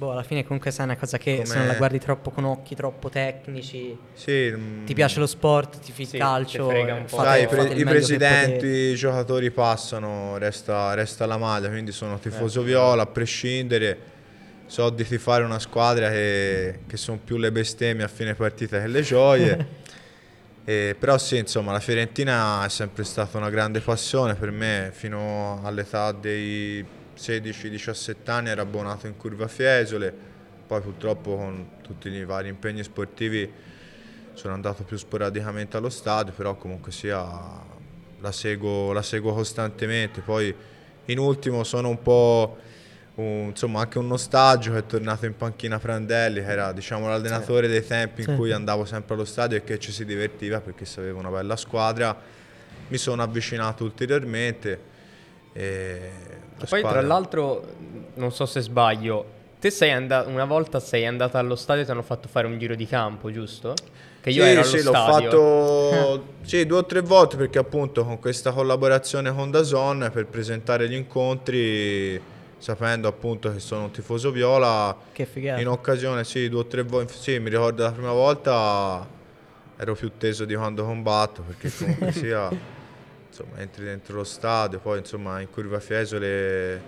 [0.00, 1.46] Boh, alla fine comunque sai una cosa che Com'è?
[1.46, 5.78] se non la guardi troppo con occhi troppo tecnici, sì, mm, ti piace lo sport,
[5.80, 7.16] ti fi il sì, calcio, frega un po'.
[7.16, 12.62] Fate, sai, pre- i presidenti, i giocatori passano, resta, resta, la maglia, quindi sono tifoso
[12.62, 13.98] eh, viola a prescindere.
[14.64, 18.86] So di tifare una squadra che, che sono più le bestemmie a fine partita che
[18.86, 19.66] le gioie.
[20.70, 25.60] eh, però sì, insomma, la Fiorentina è sempre stata una grande passione per me fino
[25.64, 26.86] all'età dei
[27.18, 30.14] 16-17 anni ero abbonato in Curva Fiesole,
[30.68, 33.52] poi purtroppo con tutti i vari impegni sportivi
[34.34, 37.26] sono andato più sporadicamente allo stadio, però comunque sia
[38.20, 40.20] la seguo, la seguo costantemente.
[40.20, 40.54] Poi
[41.06, 42.58] in ultimo sono un po'
[43.20, 47.84] un, insomma anche un nostalgico, è tornato in panchina Prandelli, che era diciamo, l'allenatore dei
[47.84, 48.34] tempi in sì.
[48.34, 51.56] cui andavo sempre allo stadio e che ci si divertiva perché si aveva una bella
[51.56, 52.16] squadra.
[52.88, 54.88] Mi sono avvicinato ulteriormente.
[55.52, 56.10] E
[56.56, 56.90] poi squadra.
[56.90, 57.66] tra l'altro,
[58.14, 61.90] non so se sbaglio, te sei andato, una volta sei andata allo stadio e ti
[61.90, 63.74] hanno fatto fare un giro di campo, giusto?
[64.20, 64.92] Che io sì, ero allo sì, stadio.
[64.92, 70.26] l'ho fatto sì, due o tre volte perché appunto con questa collaborazione con Dazon per
[70.26, 72.20] presentare gli incontri
[72.60, 76.82] sapendo appunto che sono un tifoso viola che figata in occasione sì due o tre
[76.82, 79.04] volte sì mi ricordo la prima volta
[79.76, 82.48] ero più teso di quando combatto perché comunque sia
[83.30, 86.82] insomma, entri dentro lo stadio, poi insomma in curva Fiesole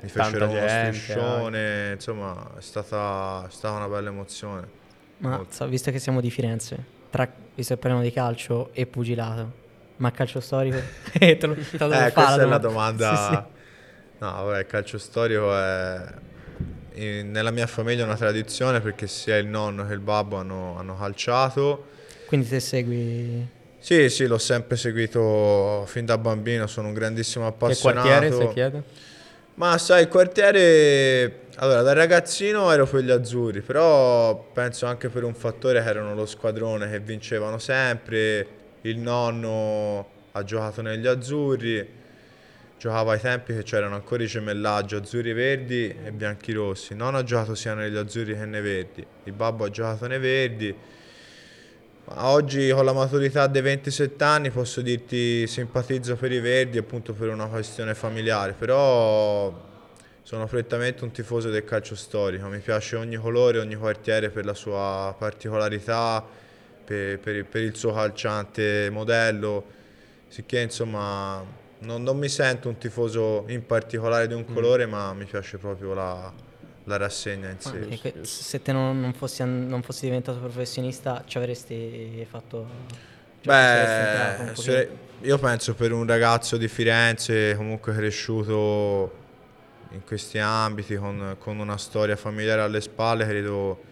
[0.00, 4.76] mi fecero uno striscione, insomma è stata, è stata, una bella emozione.
[5.18, 6.76] Ma so, visto che siamo di Firenze,
[7.10, 9.52] tra, visto che parliamo di calcio e pugilato,
[9.96, 10.78] ma calcio storico?
[11.18, 13.16] eh, questa è la domanda.
[13.16, 13.57] Sì, sì.
[14.18, 16.02] No, vabbè, il calcio storico è...
[16.94, 20.96] Nella mia famiglia è una tradizione perché sia il nonno che il babbo hanno, hanno
[20.96, 21.86] calciato.
[22.26, 28.08] Quindi te segui sì, sì, l'ho sempre seguito fin da bambino, sono un grandissimo appassionato.
[28.08, 28.82] Che quartiere, se chiede?
[29.54, 31.46] Ma sai, il quartiere...
[31.56, 36.14] Allora, da ragazzino ero per gli azzurri, però penso anche per un fattore che erano
[36.14, 38.46] lo squadrone che vincevano sempre,
[38.82, 41.88] il nonno ha giocato negli azzurri
[42.78, 46.94] giocavo ai tempi che c'erano ancora i gemellaggi azzurri verdi e bianchi rossi.
[46.94, 49.04] Non ho giocato sia negli azzurri che nei verdi.
[49.24, 50.74] Il babbo ha giocato nei verdi.
[52.04, 57.12] Ma oggi con la maturità dei 27 anni posso dirti simpatizzo per i verdi appunto
[57.12, 59.66] per una questione familiare, però
[60.22, 64.54] sono prettamente un tifoso del calcio storico, mi piace ogni colore, ogni quartiere per la
[64.54, 66.24] sua particolarità,
[66.84, 69.64] per, per- per il suo calciante modello,
[70.28, 71.44] sicché insomma
[71.80, 75.94] non, non mi sento un tifoso in particolare di un colore, ma mi piace proprio
[75.94, 76.32] la,
[76.84, 77.98] la rassegna in sé.
[78.00, 82.66] che- se te non, non fossi, non fossi diventato professionista ci avresti fatto...
[83.40, 89.26] cioè, Beh, se- io penso per un ragazzo di Firenze comunque cresciuto
[89.90, 93.82] in questi ambiti con, con una storia familiare alle spalle, credo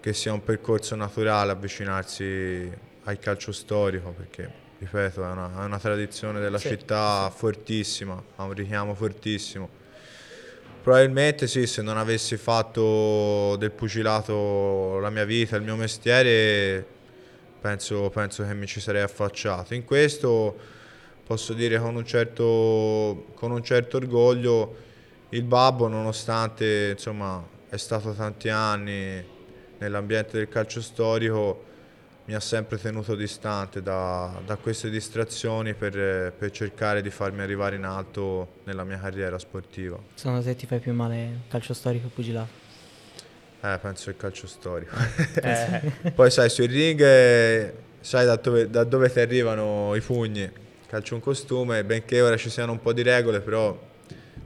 [0.00, 2.70] che sia un percorso naturale avvicinarsi
[3.04, 8.42] al calcio storico perché, ripeto, è una, è una tradizione della Sì, città fortissima, ha
[8.44, 9.68] un richiamo fortissimo.
[10.82, 16.86] Probabilmente sì, se non avessi fatto del pugilato la mia vita, il mio mestiere,
[17.60, 19.74] penso, penso che mi ci sarei affacciato.
[19.74, 20.56] In questo
[21.24, 24.76] posso dire con un certo, con un certo orgoglio
[25.30, 29.22] il babbo, nonostante insomma, è stato tanti anni
[29.78, 31.64] nell'ambiente del calcio storico,
[32.30, 37.74] mi ha sempre tenuto distante da, da queste distrazioni per, per cercare di farmi arrivare
[37.74, 39.98] in alto nella mia carriera sportiva.
[40.14, 42.48] Secondo te ti fai più male calcio storico o pugilato?
[43.62, 44.94] Eh, penso il calcio storico.
[45.42, 50.48] Eh, Poi sai, sui ring eh, sai da dove, da dove ti arrivano i pugni.
[50.86, 53.76] Calcio un costume, benché ora ci siano un po' di regole, però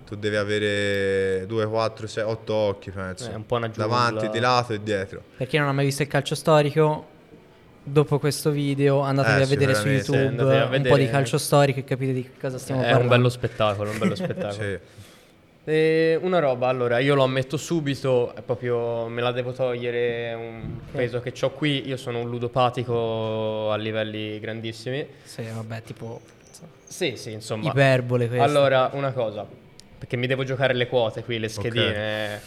[0.06, 3.30] tu devi avere 2, 4, 6, 8 occhi, penso.
[3.30, 3.84] È un po' una giungla.
[3.84, 5.22] Davanti, di lato e dietro.
[5.36, 7.12] Per chi non ha mai visto il calcio storico,
[7.84, 9.88] dopo questo video andatevi Eh, a vedere su.
[9.88, 10.96] YouTube a un po' vedere.
[10.98, 13.04] di calcio storico e capite di cosa stiamo è parlando.
[13.10, 14.52] un bello spettacolo, un bello spettacolo.
[14.64, 14.78] Sì.
[15.66, 20.78] E una roba, allora, io lo ammetto subito, è proprio me la devo togliere un
[20.92, 25.06] peso che ho qui, io sono un ludopatico a livelli grandissimi.
[25.22, 26.20] Sì, vabbè, tipo
[26.84, 27.70] Sì, sì, insomma.
[27.70, 28.44] iperbole questo.
[28.44, 29.46] Allora, una cosa,
[29.96, 32.40] perché mi devo giocare le quote qui, le schedine.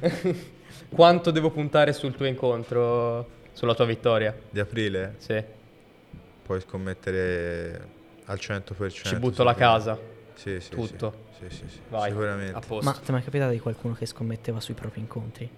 [0.88, 4.36] Quanto devo puntare sul tuo incontro, sulla tua vittoria?
[4.50, 5.42] Di aprile Sì,
[6.42, 7.88] puoi scommettere
[8.26, 8.88] al 100%.
[8.90, 9.98] ci butto la casa,
[10.34, 11.24] Sì, sì, tutto.
[11.38, 12.66] Sì, sì, sì, vai, a Sicuramente.
[12.66, 12.84] posto.
[12.84, 15.50] Ma ti è mai capitato di qualcuno che scommetteva sui propri incontri?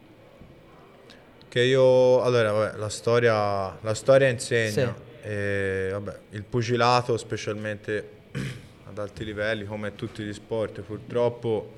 [1.49, 4.95] Che io, allora, vabbè, la storia, la storia insegna.
[5.21, 8.11] E, vabbè, il pugilato, specialmente
[8.87, 11.75] ad alti livelli, come tutti gli sport, purtroppo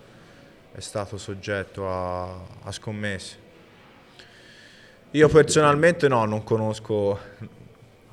[0.73, 3.49] è stato soggetto a, a scommesse.
[5.13, 7.19] Io personalmente no, non conosco,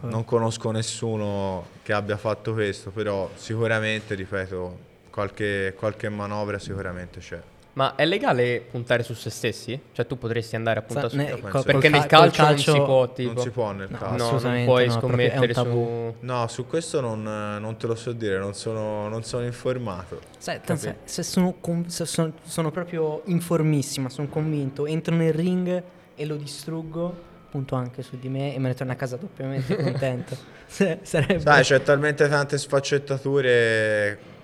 [0.01, 4.77] non conosco nessuno che abbia fatto questo, però sicuramente, ripeto,
[5.11, 7.39] qualche, qualche manovra sicuramente c'è.
[7.73, 9.79] Ma è legale puntare su se stessi?
[9.91, 12.71] Cioè tu potresti andare a puntare Sa- su ne- col- Perché nel ca- col calcio,
[12.71, 13.33] non si può, tipo...
[13.33, 14.31] Non si può nel No, caso.
[14.33, 16.15] No, non puoi no, scommettere su...
[16.21, 20.19] No, su questo non, non te lo so dire, non sono, non sono informato.
[20.39, 20.59] Sai,
[21.05, 21.53] se, sono,
[21.85, 25.83] se sono, sono proprio informissima, sono convinto, entro nel ring
[26.17, 27.15] e lo distruggo,
[27.49, 30.35] punto anche su di me e me ne torno a casa doppiamente contento.
[30.65, 31.39] Sarebbe...
[31.39, 34.35] Sai, c'è talmente tante sfaccettature.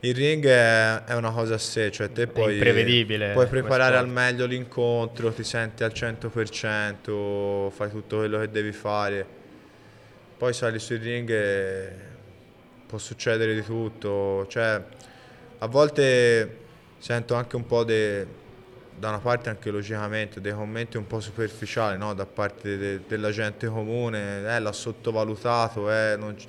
[0.00, 4.08] Il ring è, è una cosa a sé, cioè te puoi, imprevedibile puoi preparare al
[4.08, 9.26] meglio l'incontro, ti senti al 100%, fai tutto quello che devi fare.
[10.38, 11.92] Poi sali sul ring e
[12.86, 14.46] può succedere di tutto.
[14.48, 14.82] Cioè,
[15.58, 16.56] a volte
[16.98, 18.37] sento anche un po' de-
[18.98, 22.14] da una parte anche logicamente dei commenti un po' superficiali no?
[22.14, 26.46] da parte de- della gente comune, eh, l'ha sottovalutato, eh, non c-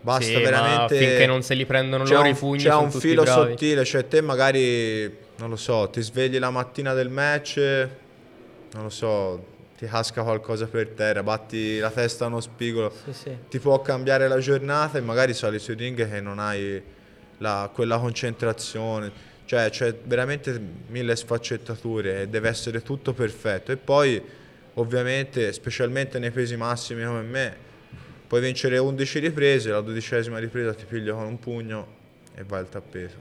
[0.00, 0.96] basta Sì, veramente...
[0.98, 3.22] finché non se li prendono c'è loro un, i pugni c'è sono un tutti filo
[3.22, 3.50] bravi.
[3.52, 7.56] sottile, cioè te magari, non lo so, ti svegli la mattina del match,
[8.72, 13.12] non lo so, ti casca qualcosa per terra, batti la testa a uno spigolo, Sì,
[13.12, 13.36] sì.
[13.48, 16.82] ti può cambiare la giornata e magari sali sui ring che non hai
[17.38, 19.36] la- quella concentrazione.
[19.48, 23.72] Cioè c'è veramente mille sfaccettature e deve essere tutto perfetto.
[23.72, 24.22] E poi
[24.74, 27.56] ovviamente, specialmente nei pesi massimi come me,
[28.26, 31.86] puoi vincere 11 riprese, la dodicesima ripresa ti piglia con un pugno
[32.34, 33.14] e vai al tappeto.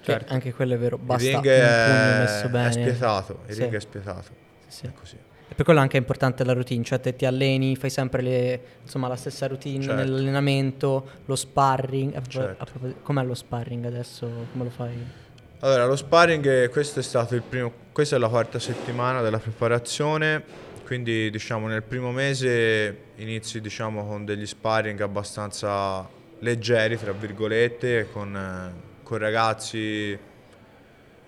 [0.00, 0.32] Certo.
[0.32, 2.68] Anche quello è vero, basta il ring è, messo bene.
[2.68, 3.60] è spietato, il Sì.
[3.62, 4.28] ring è spietato.
[4.66, 4.86] Sì, sì.
[4.86, 5.16] È così.
[5.50, 8.60] E per quello anche è importante la routine, cioè te ti alleni, fai sempre le-
[8.82, 10.02] insomma, la stessa routine Certo.
[10.02, 12.16] nell'allenamento, lo sparring.
[12.16, 12.66] A, Certo.
[13.04, 14.28] com'è lo sparring adesso?
[14.50, 15.28] Come lo fai?
[15.62, 20.42] Allora, lo sparring, questo è stato il primo, questa è la quarta settimana della preparazione,
[20.86, 28.72] quindi diciamo nel primo mese inizi diciamo con degli sparring abbastanza leggeri, tra virgolette, con,
[29.02, 30.18] con ragazzi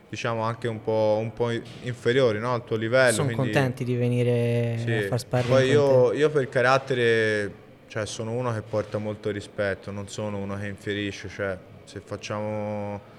[0.08, 1.50] diciamo anche un po', un po'
[1.82, 3.12] inferiori no, al tuo livello.
[3.12, 4.92] Sono quindi- contenti di venire sì.
[4.92, 7.52] a far sparring Poi io, io per carattere
[7.86, 13.11] cioè, sono uno che porta molto rispetto, non sono uno che infierisce, cioè, se facciamo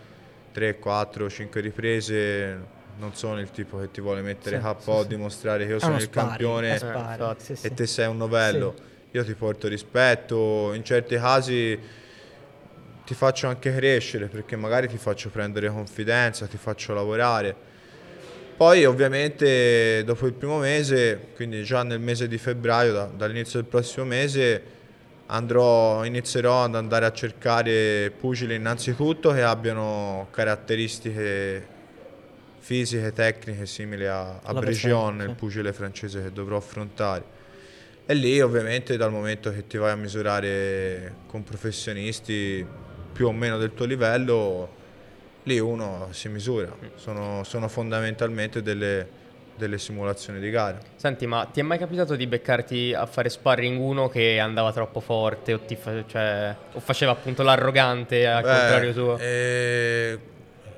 [0.54, 5.08] 3, 4, 5 riprese non sono il tipo che ti vuole mettere Sì, KO, sì,
[5.08, 7.56] dimostrare che io sono il campione è sparring, infatti.
[7.56, 8.76] sì, e te sei un novello.
[9.12, 11.80] Io ti porto rispetto, in certi casi
[13.06, 17.56] ti faccio anche crescere perché magari ti faccio prendere confidenza, ti faccio lavorare.
[18.56, 23.68] Poi ovviamente dopo il primo mese, quindi già nel mese di febbraio, da- dall'inizio del
[23.68, 24.62] prossimo mese,
[25.34, 31.68] andrò, inizierò ad andare a cercare pugili innanzitutto che abbiano caratteristiche
[32.60, 37.42] fisiche, tecniche simili a, a Bregion, il pugile francese che dovrò affrontare.
[38.06, 42.66] E lì ovviamente dal momento che ti vai a misurare con professionisti
[43.12, 44.82] più o meno del tuo livello,
[45.44, 46.74] lì uno si misura.
[46.96, 49.08] Sono, sono fondamentalmente delle,
[49.56, 50.78] delle simulazioni di gara.
[50.96, 55.00] Senti, ma ti è mai capitato di beccarti a fare sparring uno che andava troppo
[55.00, 59.18] forte o, ti fa- cioè, o faceva appunto l'arrogante al Beh, contrario tuo?
[59.20, 60.20] eh,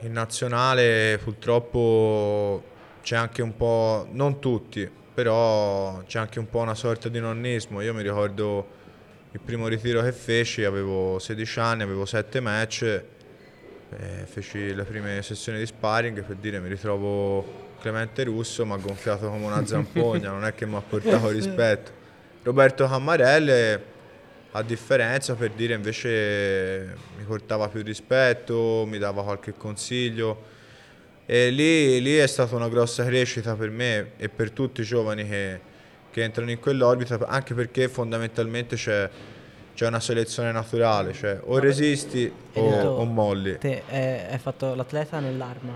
[0.02, 2.64] in nazionale purtroppo
[3.02, 7.82] c'è anche un po', non tutti, però c'è anche un po' una sorta di nonnismo.
[7.82, 8.68] Io mi ricordo
[9.32, 13.04] il primo ritiro che feci, avevo 16 anni, avevo 7 match,
[13.98, 18.78] eh, feci le prime sessioni di sparring per dire mi ritrovo Clemente Russo, mi ha
[18.78, 21.92] gonfiato come una zampogna, non è che mi ha portato rispetto.
[22.44, 23.94] Roberto Cammarelle
[24.52, 30.54] a differenza per dire invece mi portava più rispetto, mi dava qualche consiglio
[31.28, 35.28] e lì, lì è stata una grossa crescita per me e per tutti i giovani
[35.28, 35.60] che,
[36.12, 39.10] che entrano in quell'orbita, anche perché fondamentalmente c'è,
[39.76, 43.58] c'è una selezione naturale, cioè o resisti o, detto- o molli.
[43.60, 43.84] Te
[44.32, 45.74] hai fatto l'atleta nell'arma?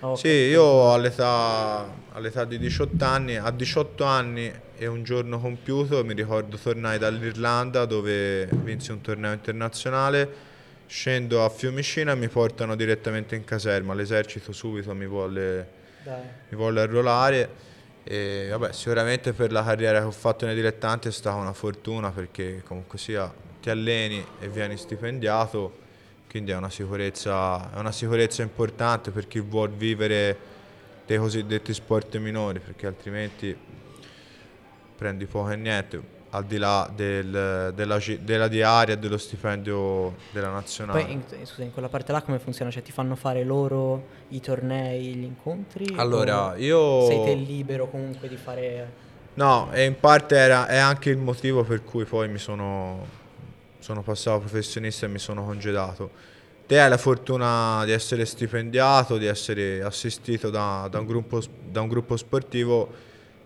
[0.00, 0.50] Oh, Sì, ok.
[0.50, 6.56] io all'età, all'età di 18 anni, a 18 anni e un giorno compiuto, mi ricordo
[6.56, 10.52] tornai dall'Irlanda dove vinsi un torneo internazionale,
[10.86, 15.68] scendo a Fiumicino e mi portano direttamente in caserma, l'esercito subito mi vuole,
[16.02, 16.22] Dai.
[16.48, 17.48] mi vuole arruolare
[18.04, 22.10] e vabbè sicuramente per la carriera che ho fatto nei dilettanti è stata una fortuna
[22.10, 25.82] perché comunque sia ti alleni e vieni stipendiato
[26.28, 30.36] quindi è una sicurezza, è una sicurezza importante per chi vuol vivere
[31.06, 33.56] dei cosiddetti sport minori perché altrimenti
[34.96, 40.50] prendi poco e niente al di là del- della, della diaria e dello stipendio della
[40.50, 41.04] nazionale.
[41.04, 42.72] Poi, in, scusa, in quella parte là come funziona?
[42.72, 45.94] Cioè ti fanno fare loro i tornei, gli incontri?
[45.96, 47.06] Allora, io...
[47.06, 49.02] Sei te libero comunque di fare...
[49.34, 53.06] No, e in parte era, è anche il motivo per cui poi mi sono,
[53.78, 56.10] sono passato professionista e mi sono congedato.
[56.66, 61.80] Te hai la fortuna di essere stipendiato, di essere assistito da, da un, gruppo, da
[61.80, 62.88] un gruppo sportivo,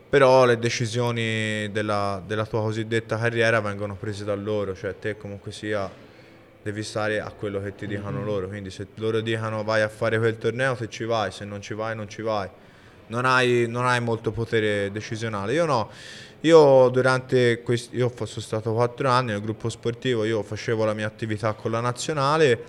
[0.09, 5.53] però le decisioni della, della tua cosiddetta carriera vengono prese da loro, cioè te comunque
[5.53, 5.91] sia
[6.63, 10.19] devi stare a quello che ti dicano loro, quindi se loro dicano vai a fare
[10.19, 12.49] quel torneo te ci vai, se non ci vai non ci vai.
[13.11, 15.55] Non hai, non hai molto potere decisionale.
[15.55, 15.89] Io no,
[16.41, 21.07] io durante questi, io sono stato quattro anni nel gruppo sportivo, io facevo la mia
[21.07, 22.65] attività con la nazionale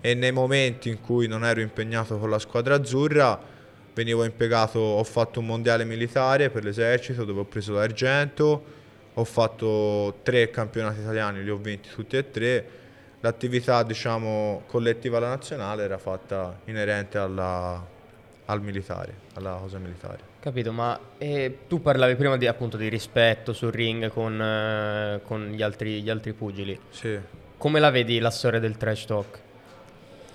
[0.00, 3.56] e nei momenti in cui non ero impegnato con la squadra azzurra
[3.98, 8.62] venivo impiegato, ho fatto un mondiale militare per l'esercito dove ho preso l'argento,
[9.12, 12.68] ho fatto tre campionati italiani, li ho vinti tutti e tre.
[13.20, 17.84] L'attività diciamo collettiva alla nazionale era fatta inerente alla,
[18.44, 20.18] al militare, alla cosa militare.
[20.38, 25.48] Capito, ma eh, tu parlavi prima di, appunto di rispetto sul ring con, eh, con
[25.48, 26.78] gli, altri, gli altri pugili.
[26.90, 27.18] Sì.
[27.56, 29.46] Come la vedi la storia del trash talk?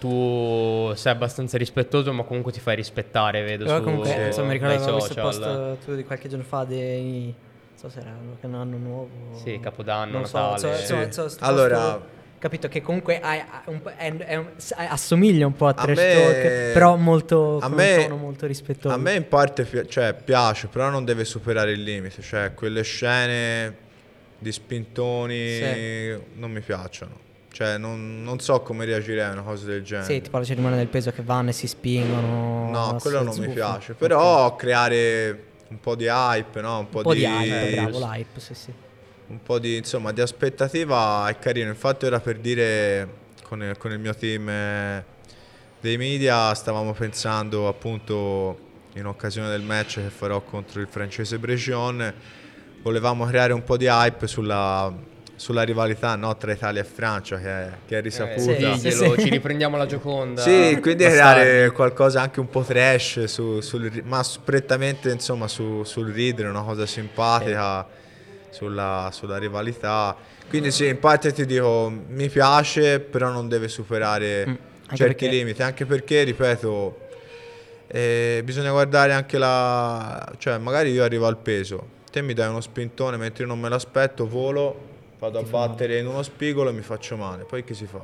[0.03, 4.19] Tu sei abbastanza rispettoso, ma comunque ti fai rispettare, vedo Però su, comunque, sì.
[4.19, 7.33] insomma, mi ricordo dai avevo visto post tu di qualche giorno fa dei...
[7.33, 9.09] Non so se era che un anno nuovo.
[9.41, 10.57] Sì, Capodanno, non so, Natale.
[10.59, 11.11] so- so- Sì.
[11.11, 12.05] so- sto Allora- post-
[12.37, 13.45] capito che comunque è-
[14.27, 18.07] è s- assomiglia un po' a A trash me- talk, però molto a con me-
[18.09, 18.93] molto rispettoso.
[18.93, 22.83] A me in parte pi- cioè, piace, però non deve superare il limite, cioè quelle
[22.83, 23.73] scene
[24.37, 26.17] di spintoni Sì.
[26.35, 27.21] non mi piacciono.
[27.53, 30.11] Cioè, non, non so come reagirei a una cosa del genere.
[30.11, 32.71] Sì, tipo la cerimonia del peso che vanno e si spingono.
[32.71, 33.53] No, quello non mi sbuffano.
[33.53, 33.93] piace.
[33.93, 36.79] Però creare un po' di hype, no?
[36.79, 38.73] Un po', un po' di di, hype, bravo, l'hype, sì, sì.
[39.27, 41.69] un po' di, insomma, di aspettativa è carino.
[41.69, 43.08] Infatti ora per dire
[43.43, 45.06] con il, con il mio team eh,
[45.79, 52.13] dei media stavamo pensando appunto in occasione del match che farò contro il francese Bregion
[52.81, 54.93] volevamo creare un po' di hype sulla,
[55.44, 58.39] sulla rivalità no, tra Italia e Francia che è, che è Eh, risaputa.
[58.39, 59.21] sì, diglielo, sì, sì.
[59.23, 60.41] ci riprendiamo la Gioconda.
[60.41, 66.13] Sì, quindi creare qualcosa anche un po' trash, su- sul ma prettamente insomma su- sul
[66.13, 67.85] ridere, una cosa simpatica
[68.52, 70.15] sulla, sulla rivalità.
[70.48, 74.54] Quindi sì, in parte ti dico, mi piace, però non deve superare Mm,
[74.94, 77.00] certi perché- limiti, anche perché, ripeto,
[77.87, 80.25] eh, bisogna guardare anche la...
[80.37, 83.67] cioè magari io arrivo al peso, te mi dai uno spintone mentre io non me
[83.67, 84.91] l'aspetto, volo,
[85.24, 88.02] vado a battere in uno spigolo e mi faccio male, poi che si fa?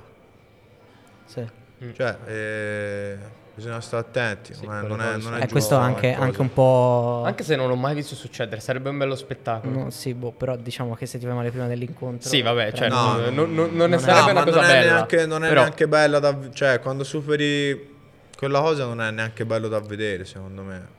[1.25, 1.45] Sì.
[1.93, 3.17] Cioè, eh,
[3.55, 6.39] bisogna stare attenti, Sì, non è, non è, non è E giusto questo anche, anche
[6.41, 7.23] un po'...
[7.25, 9.77] Anche se non l'ho mai visto succedere, sarebbe un bello spettacolo.
[9.83, 12.29] No, sì, boh, però diciamo che se ti fai male prima dell'incontro...
[12.29, 14.43] Sì, vabbè, cioè, No, non, no, non- non- non non ne è- sarebbe No, una
[14.45, 14.91] cosa non è bella.
[14.93, 16.37] neanche, non è però- neanche bella da...
[16.53, 17.97] Cioè, quando superi
[18.37, 20.97] quella cosa non è neanche bello da vedere, secondo me.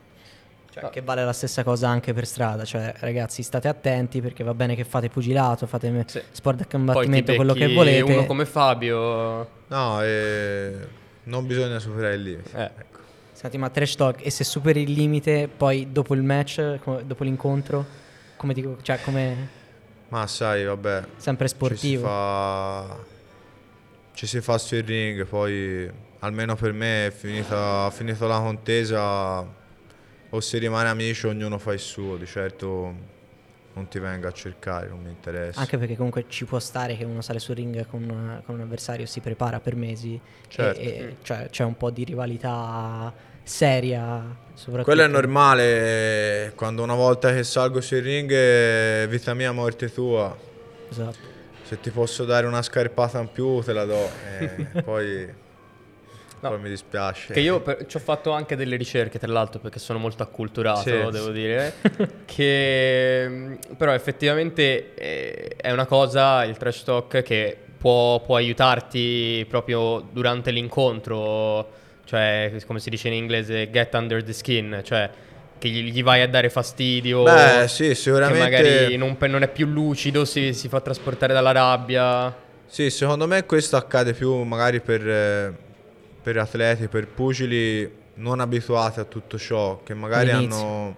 [0.72, 4.54] Cioè, che vale la stessa cosa anche per strada, cioè ragazzi state attenti perché va
[4.54, 6.22] bene che fate pugilato, fate Sì.
[6.30, 8.12] sport ti combattimento, quello che volete.
[8.12, 9.48] Uno come Fabio.
[9.66, 10.74] No, eh,
[11.24, 12.50] non bisogna superare il limite.
[12.56, 12.70] Eh.
[13.32, 17.84] Senti, ma trash talk e se superi il limite poi dopo il match, dopo l'incontro,
[18.36, 19.48] come dico, cioè come
[20.08, 22.06] Ma sai, vabbè, sempre ci si sportivo.
[22.06, 22.98] fa...
[24.12, 29.58] Ci si fa sul ring, poi almeno per me è finita, finito la contesa
[30.30, 33.18] o si rimane amici ognuno fa il suo, di certo
[33.72, 35.60] non ti venga a cercare, non mi interessa.
[35.60, 39.06] Anche perché comunque ci può stare che uno sale sul ring con, con un avversario,
[39.06, 40.78] si prepara per mesi, Certo.
[40.80, 43.12] e, e- cioè c'è un po' di rivalità
[43.42, 44.22] seria,
[44.54, 44.84] soprattutto.
[44.84, 50.36] Quello è normale, quando una volta che salgo sul ring è vita mia, morte tua.
[50.90, 51.38] Esatto.
[51.62, 54.08] Se ti posso dare una scarpata in più te la do,
[54.38, 55.32] eh, poi,
[56.40, 56.56] No.
[56.58, 57.32] mi dispiace.
[57.32, 60.80] Che io per- ci ho fatto anche delle ricerche, tra l'altro, perché sono molto acculturato,
[60.80, 61.74] Sì, devo dire.
[62.24, 70.06] che però effettivamente eh, è una cosa, il trash talk, che può, può aiutarti proprio
[70.10, 71.78] durante l'incontro.
[72.04, 75.08] Cioè, come si dice in inglese, get under the skin, cioè
[75.58, 77.22] che gli, vai a dare fastidio.
[77.22, 78.42] Beh, sì, Che sicuramente...
[78.42, 82.34] magari non, non è più lucido, si, si fa trasportare dalla rabbia.
[82.66, 85.52] Sì, secondo me questo accade più magari per, eh,
[86.22, 90.66] per atleti, per pugili non abituati a tutto ciò, che magari All'inizio.
[90.66, 90.96] hanno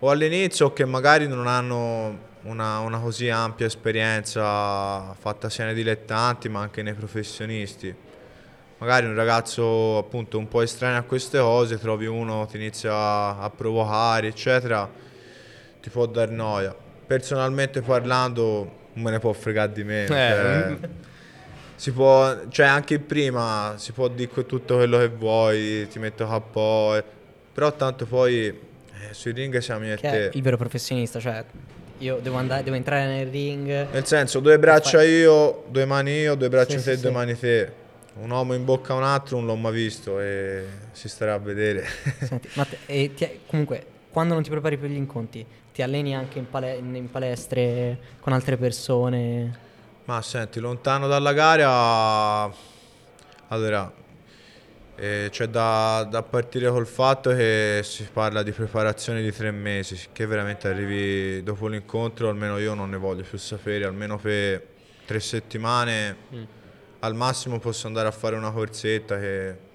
[0.00, 5.74] o all'inizio o che magari non hanno una, una così ampia esperienza fatta sia nei
[5.74, 7.94] dilettanti ma anche nei professionisti.
[8.78, 13.48] Magari un ragazzo appunto un po' estraneo a queste cose, trovi uno, ti inizia a
[13.54, 14.90] provocare, eccetera,
[15.80, 16.74] ti può dar noia.
[17.06, 20.12] Personalmente parlando, non me ne può fregare di meno.
[20.12, 20.78] Eh, cioè.
[21.82, 26.94] Si può, cioè anche prima si può dire tutto quello che vuoi, ti metto KO,
[26.94, 27.02] eh,
[27.52, 28.54] però tanto poi eh,
[29.10, 30.30] sui ring siamo io e te.
[30.32, 31.44] il vero professionista, cioè
[31.98, 33.88] io devo, andare, devo entrare nel ring.
[33.90, 37.10] Nel senso, due braccia Fai- io, due mani io, due braccia Sì, te, sì, due
[37.10, 37.16] sì.
[37.16, 37.72] mani te.
[38.14, 40.62] Un uomo in bocca a un altro non l'ho mai visto e
[40.92, 41.84] si starà a vedere.
[42.22, 46.14] Senti, ma te- e ti- comunque, quando non ti prepari per gli incontri, ti alleni
[46.14, 49.70] anche in, pale- in palestre con altre persone?
[50.04, 52.52] Ma senti, lontano dalla gara,
[53.48, 53.92] allora,
[54.96, 60.08] eh, c'è da, da partire col fatto che si parla di preparazione di tre mesi,
[60.12, 64.66] che veramente arrivi dopo l'incontro, almeno io non ne voglio più sapere, almeno per
[65.06, 66.42] tre settimane, Mm.
[67.00, 69.70] al massimo posso andare a fare una corsetta che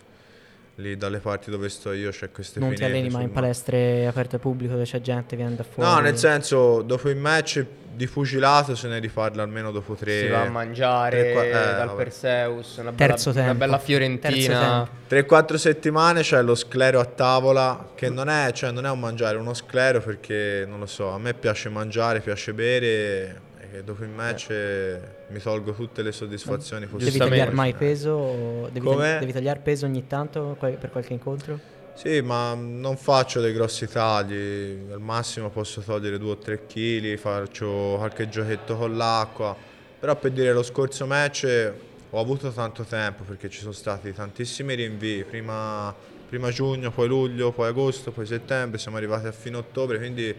[0.75, 4.35] lì dalle parti dove sto io c'è queste non ti alleni mai in palestre aperte
[4.35, 5.89] al pubblico dove c'è gente, viene da fuori?
[5.89, 7.65] No, nel senso, dopo il match
[7.97, 10.19] di pugilato se ne riparla almeno dopo tre...
[10.19, 12.03] Si va a mangiare tre, eh, dal vabbè.
[12.03, 14.87] Perseus, una bella, Terzo una bella fiorentina.
[15.09, 15.35] tempo.
[15.35, 19.37] 3-4 settimane c'è lo sclero a tavola, che non è, cioè, non è un mangiare,
[19.37, 23.41] è uno sclero perché, non lo so, a me piace mangiare, piace bere
[23.71, 27.17] e dopo il match eh, mi tolgo tutte le soddisfazioni Devi possibili.
[27.17, 27.45] Giustamente.
[27.45, 28.11] tagliare mai peso?
[28.11, 29.17] o Devi, Come?
[29.19, 31.59] devi tagliare peso ogni tanto per qualche incontro?
[31.97, 37.17] Sì, ma non faccio dei grossi tagli, al massimo posso togliere 2 o 3 kg,
[37.17, 39.57] faccio qualche giochetto con l'acqua,
[39.99, 41.71] però per dire lo scorso match
[42.11, 45.91] ho avuto tanto tempo perché ci sono stati tantissimi rinvii, prima,
[46.29, 50.35] prima giugno, poi luglio, poi agosto, poi settembre, siamo arrivati a fine ottobre, quindi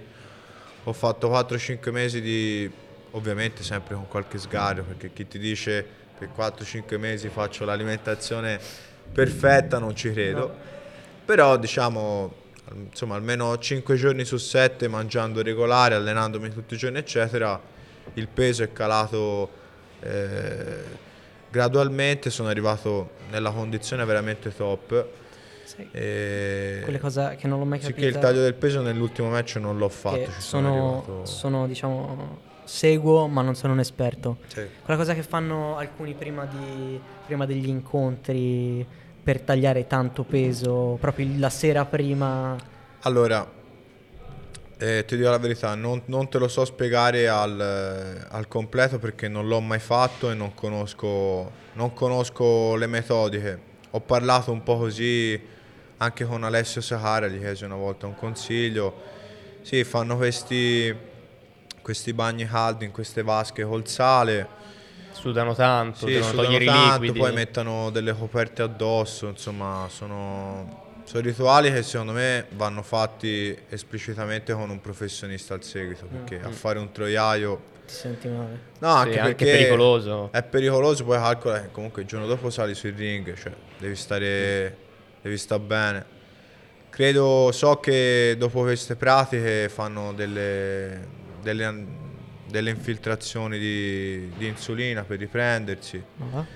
[0.84, 2.70] ho fatto 4-5 mesi di,
[3.10, 5.84] ovviamente sempre con qualche sgarro, perché chi ti dice
[6.16, 8.60] per 4-5 mesi faccio l'alimentazione
[9.12, 10.76] perfetta non ci credo.
[11.28, 12.32] Però diciamo,
[12.72, 17.60] insomma, almeno 5 giorni su 7 mangiando regolare, allenandomi tutti i giorni, eccetera,
[18.14, 19.50] il peso è calato
[20.00, 20.82] eh,
[21.50, 25.06] gradualmente, sono arrivato nella condizione veramente top.
[25.64, 25.86] Sì.
[25.92, 28.00] E Quelle cose che non l'ho mai sì capito.
[28.00, 30.30] che il taglio del peso nell'ultimo match non l'ho fatto.
[30.38, 34.38] sono, sono, sono, diciamo seguo ma non sono un esperto.
[34.46, 34.66] Sì.
[34.82, 38.86] Quella cosa che fanno alcuni prima, di- prima degli incontri
[39.28, 42.56] per tagliare tanto peso, proprio la sera prima.
[43.00, 43.46] Allora,
[44.78, 49.28] eh, ti dico la verità, non, non te lo so spiegare al, al completo perché
[49.28, 53.60] non l'ho mai fatto e non conosco, non conosco le metodiche.
[53.90, 55.38] Ho parlato un po' così
[55.98, 58.94] anche con Alessio Sahara, gli chiesi una volta un consiglio.
[59.60, 60.96] Sì, fanno questi,
[61.82, 64.48] questi bagni caldi in queste vasche col sale.
[65.28, 67.18] Sudano tanto, Sì, devono sudano togliere i tanto, liquidi.
[67.18, 74.54] poi mettono delle coperte addosso, insomma, sono, sono rituali che secondo me vanno fatti esplicitamente
[74.54, 77.76] con un professionista al seguito, perché a fare un troiaio...
[77.86, 78.60] Ti senti male.
[78.78, 80.28] No, Sì, anche, anche perché pericoloso.
[80.32, 84.76] È pericoloso, poi calcola che comunque il giorno dopo sali sul ring, cioè devi stare,
[85.20, 86.06] devi stare bene.
[86.90, 91.06] Credo, so che dopo queste pratiche fanno delle,
[91.42, 91.84] delle,
[92.50, 96.02] delle infiltrazioni di, di insulina per riprendersi.
[96.16, 96.46] No?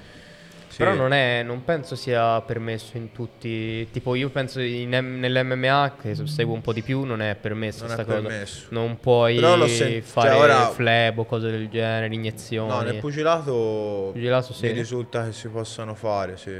[0.68, 0.78] Sì.
[0.78, 3.86] Però non, è, non penso sia permesso in tutti.
[3.90, 8.01] Tipo, io penso in nell'MMA, che seguo un po' di più, non è permesso Non
[8.01, 8.66] è permesso.
[8.70, 9.38] Non puoi
[9.68, 12.70] sen- fare cioè, ora- fleb o cose del genere, iniezioni.
[12.70, 14.64] No, nel pugilato, Pugilato sì.
[14.68, 16.59] mi risulta che si possano fare, sì.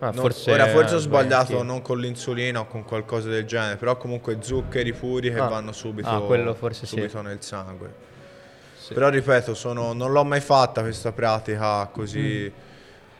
[0.00, 1.62] Ah, No, forse ora forse ho sbagliato anch'io.
[1.62, 5.48] non con l'insulina o con qualcosa del genere, però comunque zuccheri puri che Ah.
[5.48, 6.84] vanno subito, Ah, sì.
[6.86, 8.06] subito nel sangue.
[8.88, 8.94] Sì.
[8.94, 12.50] Però ripeto, sono- non l'ho mai fatta questa pratica così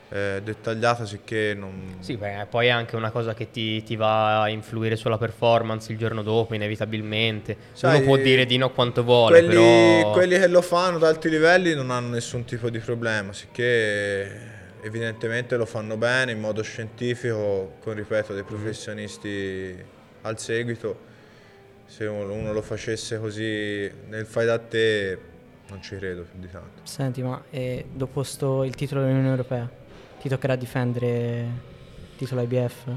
[0.09, 1.97] eh, dettagliata, sicché non...
[1.99, 5.91] Sì, beh, poi è anche una cosa che ti, ti va a influire sulla performance
[5.91, 7.55] il giorno dopo, inevitabilmente.
[7.73, 10.11] Sai, Uno può dire di no quanto vuole, quelli, però...
[10.11, 15.55] quelli che lo fanno ad alti livelli non hanno nessun tipo di problema, sicché evidentemente
[15.55, 19.75] lo fanno bene in modo scientifico, con ripeto dei professionisti
[20.21, 21.05] al seguito.
[21.85, 25.37] Se uno lo facesse così nel fai da te
[25.69, 26.81] non ci credo più di tanto.
[26.83, 29.69] Senti, ma eh, dopo sto il titolo dell'Unione Europea,
[30.19, 31.47] ti toccherà difendere
[32.11, 32.87] il titolo IBF?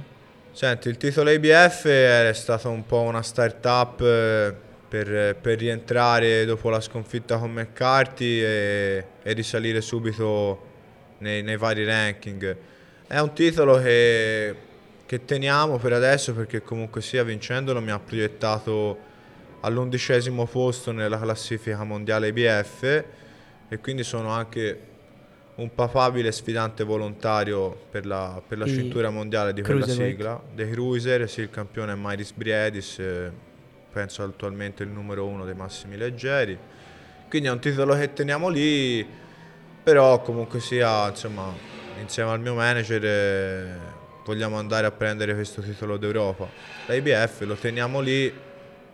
[0.53, 4.55] Senti, il titolo ABF è stato un po' una start-up eh,
[4.87, 10.61] per, per rientrare dopo la sconfitta con McCarthy e, e risalire subito
[11.19, 12.55] nei, nei vari ranking.
[13.07, 14.55] È un titolo che,
[15.07, 19.11] che teniamo per adesso perché comunque sia vincendolo mi ha proiettato
[19.63, 23.05] all'undicesimo posto nella classifica mondiale IBF
[23.69, 24.91] e quindi sono anche
[25.55, 30.43] un papabile sfidante volontario per la, per la cintura mondiale di quella sigla.
[30.55, 33.31] The Cruiser, sì, il campione è Myris Briedis, eh,
[33.93, 36.59] penso attualmente il numero uno dei massimi leggeri.
[37.29, 39.07] Quindi è un titolo che teniamo lì,
[39.83, 41.55] però comunque sia, insomma,
[42.01, 43.77] insieme al mio manager eh,
[44.25, 46.49] vogliamo andare a prendere questo titolo d'Europa.
[46.87, 48.33] L'IBF lo teniamo lì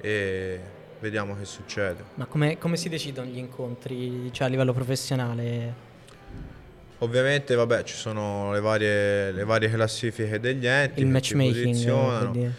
[0.01, 0.61] e
[1.01, 2.03] vediamo che succede.
[2.15, 5.87] Ma come, come si decidono gli incontri, cioè a livello professionale?
[6.99, 11.01] Ovviamente, vabbè, ci sono le varie, le varie classifiche degli enti.
[11.01, 12.53] Il matchmaking,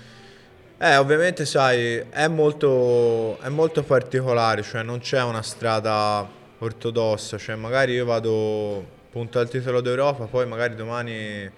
[0.81, 6.25] Eh, ovviamente, sai, è molto, è molto particolare, cioè non c'è una strada
[6.59, 11.51] ortodossa, cioè magari io vado, punto al titolo d'Europa, poi magari domani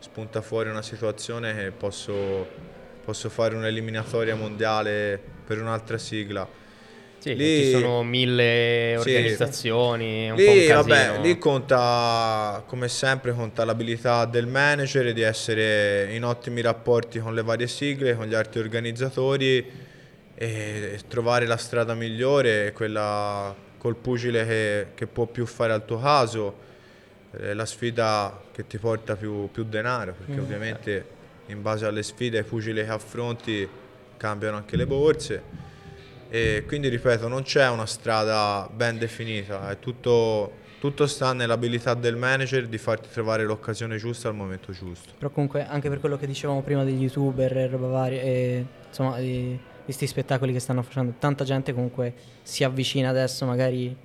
[0.00, 2.46] spunta fuori una situazione che posso,
[3.08, 6.46] posso fare un'eliminatoria mondiale per un'altra sigla.
[7.16, 9.08] Sì, Lì- ci sono mille Sì.
[9.08, 15.14] organizzazioni, è un po' un Lì, vabbè, lì conta, come sempre, conta l'abilità del manager
[15.14, 19.66] di essere in ottimi rapporti con le varie sigle, con gli altri organizzatori
[20.34, 25.98] e trovare la strada migliore, quella col pugile che, che può più fare al tuo
[25.98, 26.56] caso,
[27.38, 31.16] eh, la sfida che ti porta più, più denaro, perché ovviamente
[31.48, 33.68] in base alle sfide ai pugili che affronti
[34.16, 35.42] cambiano anche le borse.
[36.30, 42.66] E quindi ripeto, non c'è una strada ben definita, tutto, tutto sta nell'abilità del manager
[42.66, 45.12] di farti trovare l'occasione giusta al momento giusto.
[45.16, 49.18] Però comunque anche per quello che dicevamo prima degli youtuber e roba varia, e, insomma
[49.18, 53.96] di questi spettacoli che stanno facendo, tanta gente comunque si avvicina adesso magari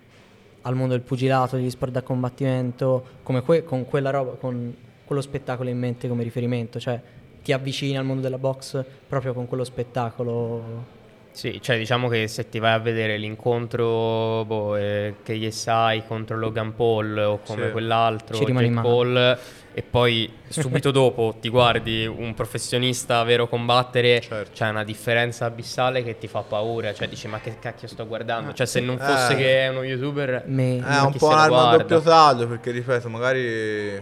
[0.61, 4.73] al mondo del pugilato, degli sport da combattimento, come que- con quella roba, con
[5.03, 7.01] quello spettacolo in mente come riferimento, cioè
[7.43, 11.01] ti avvicini al mondo della box proprio con quello spettacolo.
[11.31, 16.75] Sì, cioè diciamo che se ti vai a vedere l'incontro boh, eh, KSI contro Logan
[16.75, 17.71] Paul o come Sì.
[17.71, 18.69] quell'altro, Ci Jake.
[18.81, 19.37] Paul,
[19.73, 24.51] e poi subito dopo ti guardi un professionista vero combattere, Certo.
[24.53, 28.53] c'è una differenza abissale che ti fa paura, cioè dici ma che cacchio sto guardando?
[28.53, 28.99] Cioè se non Eh.
[29.03, 30.43] fosse che è uno youtuber...
[30.45, 33.99] Me- È Ma un po' un'arma a doppio taglio perché ripeto, magari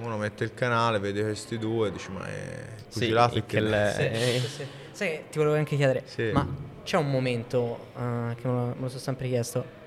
[0.00, 3.60] uno mette il canale, vede questi due dice ma è Sì, pugilato il che che
[3.60, 4.40] le- Sì, eh.
[4.40, 4.66] sì, sì.
[4.92, 6.30] Sai ti volevo anche chiedere, Sì.
[6.32, 6.46] ma
[6.82, 9.80] c'è un momento eh, che me lo, me lo sono sempre chiesto.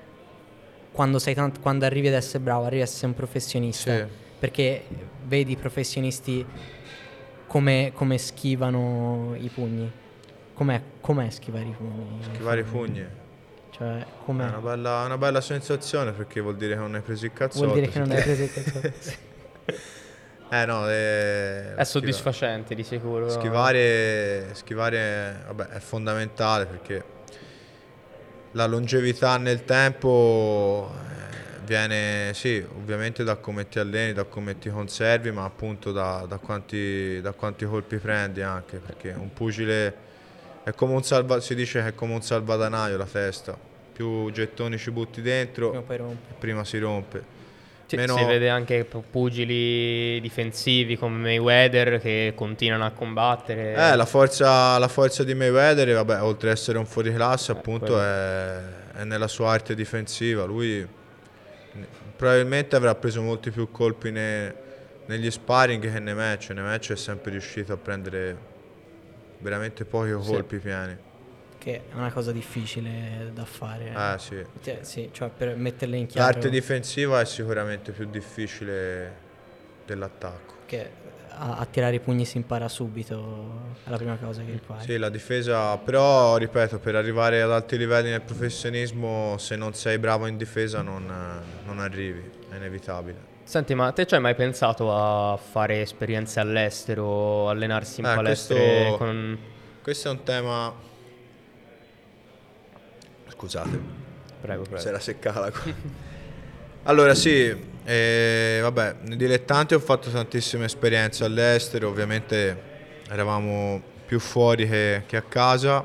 [0.92, 4.04] quando, sei tant- quando arrivi ad essere bravo, arrivi a essere un professionista, Sì.
[4.38, 4.82] perché
[5.26, 6.44] vedi i professionisti
[7.46, 9.90] come, come schivano i pugni.
[10.54, 12.22] Com'è, com'è schivare i pugni?
[12.32, 13.06] Schivare i pugni.
[13.70, 14.44] Cioè, È com'è?
[14.48, 17.66] una bella, una bella sensazione perché vuol dire che non hai preso il cazzotto.
[17.66, 18.22] Vuol dire che non hai sì.
[18.22, 18.92] preso il cazzotto.
[20.48, 23.28] Eh no, è, È soddisfacente di sicuro.
[23.28, 27.04] Schivare, schivare vabbè, è fondamentale perché
[28.52, 34.70] la longevità nel tempo eh, viene sì, ovviamente da come ti alleni, da come ti
[34.70, 39.94] conservi, ma appunto da, da quanti, da quanti colpi prendi anche, perché un pugile
[40.62, 43.58] è come un salva, si dice che è come un salvadanaio la testa,
[43.92, 46.34] più gettoni ci butti dentro, Prima o poi rompe.
[46.38, 47.34] prima si rompe.
[47.86, 53.74] Sì, Meno- Si vede anche pu- pugili difensivi come Mayweather che continuano a combattere.
[53.74, 58.02] Eh, la forza, la forza di Mayweather, vabbè, oltre ad essere un fuoriclasse, appunto, quello.
[58.02, 58.58] è,
[58.96, 60.44] è nella sua arte difensiva.
[60.44, 60.84] Lui
[62.16, 64.54] probabilmente avrà preso molti più colpi ne-
[65.06, 66.50] negli sparring che nei match.
[66.50, 68.36] Nei match è sempre riuscito a prendere
[69.38, 70.28] veramente pochi Sì.
[70.32, 70.96] colpi pieni.
[71.66, 73.88] Che è una cosa difficile da fare.
[73.92, 74.44] Eh, sì.
[74.62, 76.30] Cioè, sì, cioè per metterle in chiaro.
[76.30, 79.12] L'arte difensiva è sicuramente più difficile
[79.84, 80.54] dell'attacco.
[80.64, 80.90] Che
[81.30, 83.74] a, a tirare i pugni si impara subito.
[83.84, 84.84] È la prima cosa che impari.
[84.84, 89.98] Sì, la difesa, però ripeto, per arrivare ad alti livelli nel professionismo, se non sei
[89.98, 91.12] bravo in difesa non,
[91.64, 93.18] non arrivi, è inevitabile.
[93.42, 98.54] Senti, ma te ci hai mai pensato a fare esperienze all'estero, allenarsi in Eh, palestre
[98.54, 99.38] questo- con...
[99.82, 100.94] Questo è un tema...
[103.36, 103.80] Scusate,
[104.40, 104.98] Prego, prego.
[104.98, 105.74] seccata la cosa.
[106.84, 112.62] Allora sì, eh, vabbè, nei dilettanti ho fatto tantissime esperienze all'estero, ovviamente
[113.10, 115.84] eravamo più fuori che, che a casa.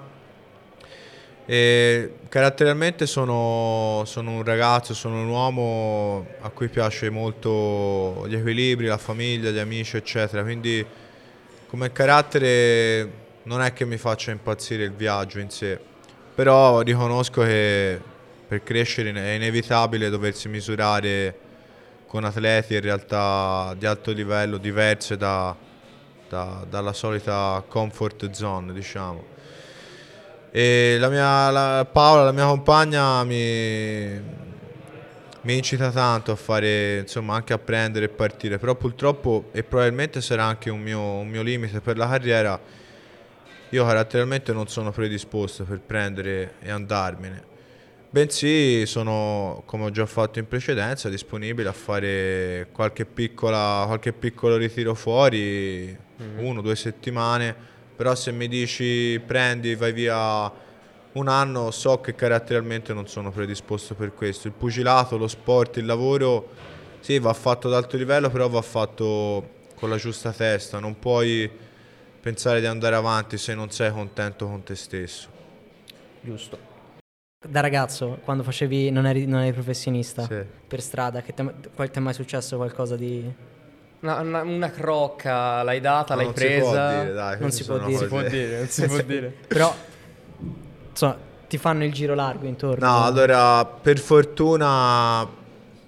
[1.46, 8.86] E caratterialmente sono, sono un ragazzo, sono un uomo a cui piace molto gli equilibri,
[8.86, 10.44] la famiglia, gli amici, eccetera.
[10.44, 10.86] Quindi
[11.68, 13.12] come carattere
[13.44, 15.80] non è che mi faccia impazzire il viaggio in sé,
[16.42, 18.02] però riconosco che
[18.48, 21.38] per crescere è inevitabile doversi misurare
[22.08, 25.56] con atleti in realtà di alto livello diverse da-
[26.28, 29.24] da- dalla solita comfort zone, diciamo.
[30.50, 34.20] E la mia la- Paola, la mia compagna, mi,
[35.42, 40.22] mi incita tanto a fare, insomma, anche a prendere e partire, però purtroppo, e probabilmente
[40.22, 42.60] sarà anche un mio, un mio limite per la carriera,
[43.72, 47.50] io caratterialmente non sono predisposto per prendere e andarmene.
[48.10, 54.58] Bensì sono, come ho già fatto in precedenza, disponibile a fare qualche, piccola, qualche piccolo
[54.58, 55.98] ritiro fuori,
[56.38, 57.56] uno o due settimane,
[57.96, 60.52] però se mi dici prendi, vai via
[61.14, 64.48] un anno, so che caratterialmente non sono predisposto per questo.
[64.48, 66.50] Il pugilato, lo sport, il lavoro,
[67.00, 71.50] sì, va fatto ad alto livello, però va fatto con la giusta testa, non puoi
[72.22, 75.28] pensare di andare avanti se non sei contento con te stesso.
[76.22, 76.70] Giusto.
[77.48, 80.44] Da ragazzo, quando facevi, non eri, non eri professionista, Sì.
[80.68, 83.50] per strada, che te- qual- ti è mai successo qualcosa di...
[84.02, 86.60] Una, una- una crocca, l'hai data, Ma l'hai non presa?
[86.60, 87.98] Si può dire, dai, Non si può dire.
[87.98, 89.28] Si può dire, non si può dire.
[89.48, 89.76] Però,
[90.92, 91.18] insomma,
[91.48, 92.86] ti fanno il giro largo intorno.
[92.86, 95.28] No, allora per fortuna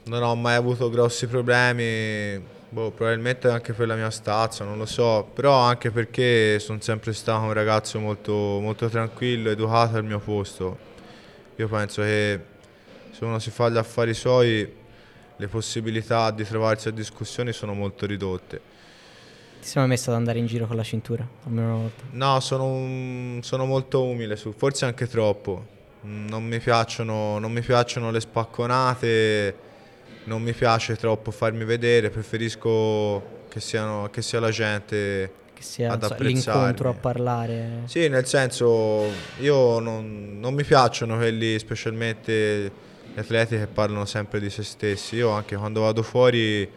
[0.05, 2.43] non ho mai avuto grossi problemi,
[2.73, 7.13] boh, probabilmente anche per la mia stazza, non lo so, però anche perché sono sempre
[7.13, 10.77] stato un ragazzo molto, molto tranquillo, educato al mio posto.
[11.57, 12.39] Io penso che
[13.11, 14.81] se uno si fa gli affari suoi
[15.35, 18.71] le possibilità di trovarsi a discussioni sono molto ridotte.
[19.61, 21.25] Ti sei mai messo ad andare in giro con la cintura?
[21.45, 22.03] Almeno una volta.
[22.09, 25.67] No, sono, un- sono molto umile, su- forse anche troppo.
[26.01, 29.55] Non mi, piacciono, non mi piacciono le spacconate,
[30.25, 36.15] non mi piace troppo farmi vedere, preferisco che, siano, che sia la gente sia ad
[36.19, 37.83] l'incontro a parlare.
[37.85, 39.09] Sì, nel senso,
[39.39, 42.71] io non, non mi piacciono quelli, specialmente
[43.13, 45.15] gli atleti che parlano sempre di se stessi.
[45.15, 46.69] Io anche quando vado fuori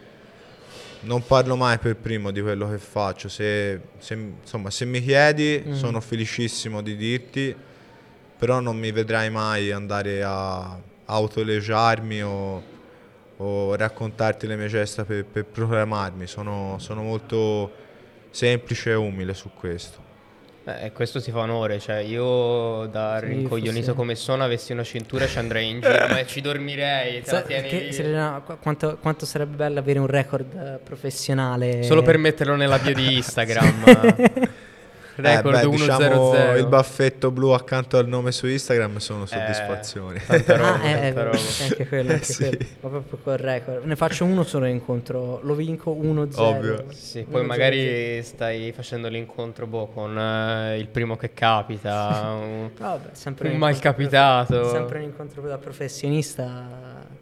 [1.01, 3.27] non parlo mai per primo di quello che faccio.
[3.27, 5.73] Se, se- insomma, se mi chiedi Mm.
[5.73, 7.53] sono felicissimo di dirti,
[8.37, 12.63] però non mi vedrai mai andare a autolegiarmi o,
[13.37, 16.25] o raccontarti le mie gesta per, per proclamarmi.
[16.27, 17.71] Sono, sono molto
[18.29, 20.05] semplice e umile su questo.
[20.65, 24.83] Eh, questo si fa onore, cioè io da Sì, rincoglionito forse- come sono avessi una
[24.83, 27.91] cintura ci andrei in giro, ma ci dormirei, te la Sa- tieni che-.
[27.93, 31.83] Serena, qu- quanto, quanto sarebbe bello avere un record eh, professionale.
[31.83, 33.85] Solo per metterlo nella bio di Instagram.
[35.21, 35.69] record beh, 1-0-0.
[35.71, 40.19] diciamo il baffetto blu accanto al nome su Instagram sono soddisfazioni.
[40.25, 41.37] tanta roba, Ah, eh, tanta eh, roba.
[41.63, 42.37] anche quello, anche Sì.
[42.47, 42.57] quello.
[42.81, 43.83] Ma proprio col record.
[43.85, 46.29] Ne faccio uno solo incontro, lo vinco 1-0.
[46.39, 46.85] Ovvio.
[46.91, 47.45] Sì, poi 1-0.
[47.45, 53.53] magari stai facendo l'incontro boh, con eh, il primo che capita, un, Vabbè, sempre un
[53.53, 54.69] un mal capitato.
[54.69, 57.15] Sempre un incontro da professionista.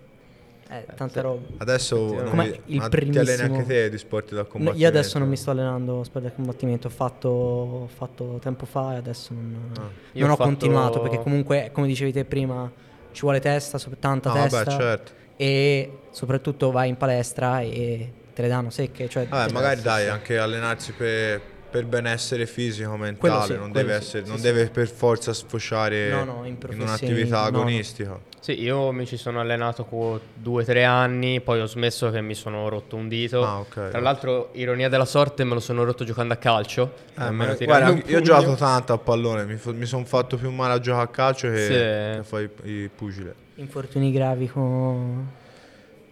[0.68, 1.46] Eh, tanta roba.
[1.58, 1.96] Adesso
[2.28, 4.82] Come mi- il ma ti alleni primissimo- anche te di sport da No, combattimento?
[4.82, 8.94] io adesso non mi sto allenando sport da combattimento, ho fatto, ho fatto tempo fa
[8.94, 9.82] e adesso non, Ah.
[10.14, 12.72] Non ho ho fatto- continuato perché comunque, come dicevi te prima,
[13.12, 15.12] ci vuole testa, tanta No, testa vabbè, certo.
[15.36, 19.08] e soprattutto vai in palestra e te le danno secche.
[19.08, 21.42] Cioè, Vabbè, magari dai, anche allenarsi per,
[21.76, 24.44] per benessere fisico, mentale, sì, non, deve, sì, essere- sì, non sì.
[24.44, 27.58] deve per forza sfociare No, no, in in un'attività no, no.
[27.58, 28.20] agonistica.
[28.40, 32.22] Sì, io mi ci sono allenato con due o tre anni, poi ho smesso che
[32.22, 33.44] mi sono rotto un dito.
[33.44, 33.90] Ah, ok.
[33.90, 36.94] Tra l'altro, ironia della sorte, me lo sono rotto giocando a calcio.
[37.10, 40.80] Eh, tirando guarda, io ho giocato tanto a pallone, mi, sono fatto più male a
[40.80, 41.72] giocare a calcio che, Sì.
[41.74, 43.34] che a fare i, i pugile.
[43.56, 45.28] Infortuni gravi con...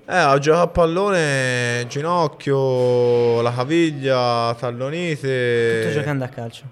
[0.05, 5.79] Eh, ho giocato a pallone, ginocchio, la caviglia, tallonite.
[5.81, 6.63] Tutto giocando a calcio.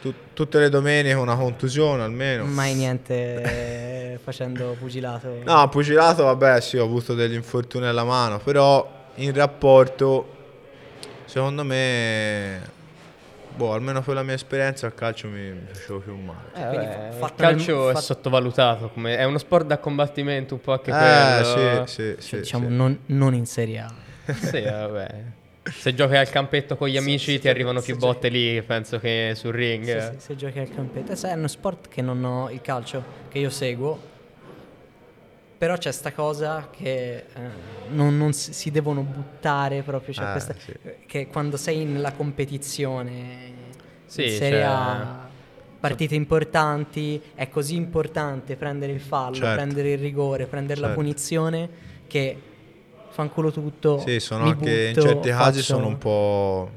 [0.00, 2.44] Tu- tutte le domeniche una contusione almeno.
[2.44, 5.40] Mai niente facendo pugilato.
[5.44, 10.34] No, pugilato, vabbè, sì, ho avuto degli infortuni alla mano, però in rapporto,
[11.24, 12.60] secondo me,
[13.56, 16.48] boh, almeno per la mia esperienza, al calcio mi, mi facevo più male.
[16.54, 20.54] Eh, vabbè, fa- il fatto calcio nel- è sottovalutato, come- è uno sport da combattimento
[20.54, 21.86] un po' anche Eh, quello.
[21.86, 22.74] sì, sì, Cioè, sì, diciamo sì.
[22.74, 23.92] Non, non in Serie A.
[24.34, 25.08] Sì, vabbè.
[25.68, 29.32] Se giochi al campetto con gli amici sì, ti arrivano più botte lì, penso che
[29.34, 29.84] sul ring.
[29.84, 31.10] Sì, sì, se giochi al campetto.
[31.12, 34.14] Eh, sai, è uno sport che non ho il calcio che io seguo.
[35.58, 37.24] Però c'è sta cosa che eh,
[37.88, 40.12] non, non si, si devono buttare proprio.
[40.14, 40.72] C'è Eh, questa, sì.
[41.06, 43.52] che quando sei nella competizione
[44.04, 45.28] Sì, in Serie cioè- A,
[45.80, 49.54] partite importanti, è così importante prendere il fallo, Certo.
[49.54, 51.00] prendere il rigore, prendere la Certo.
[51.00, 51.68] punizione
[52.06, 52.36] che
[53.08, 53.98] fanculo tutto.
[54.00, 56.70] Sì, sono anche in butto, certi casi sono un po'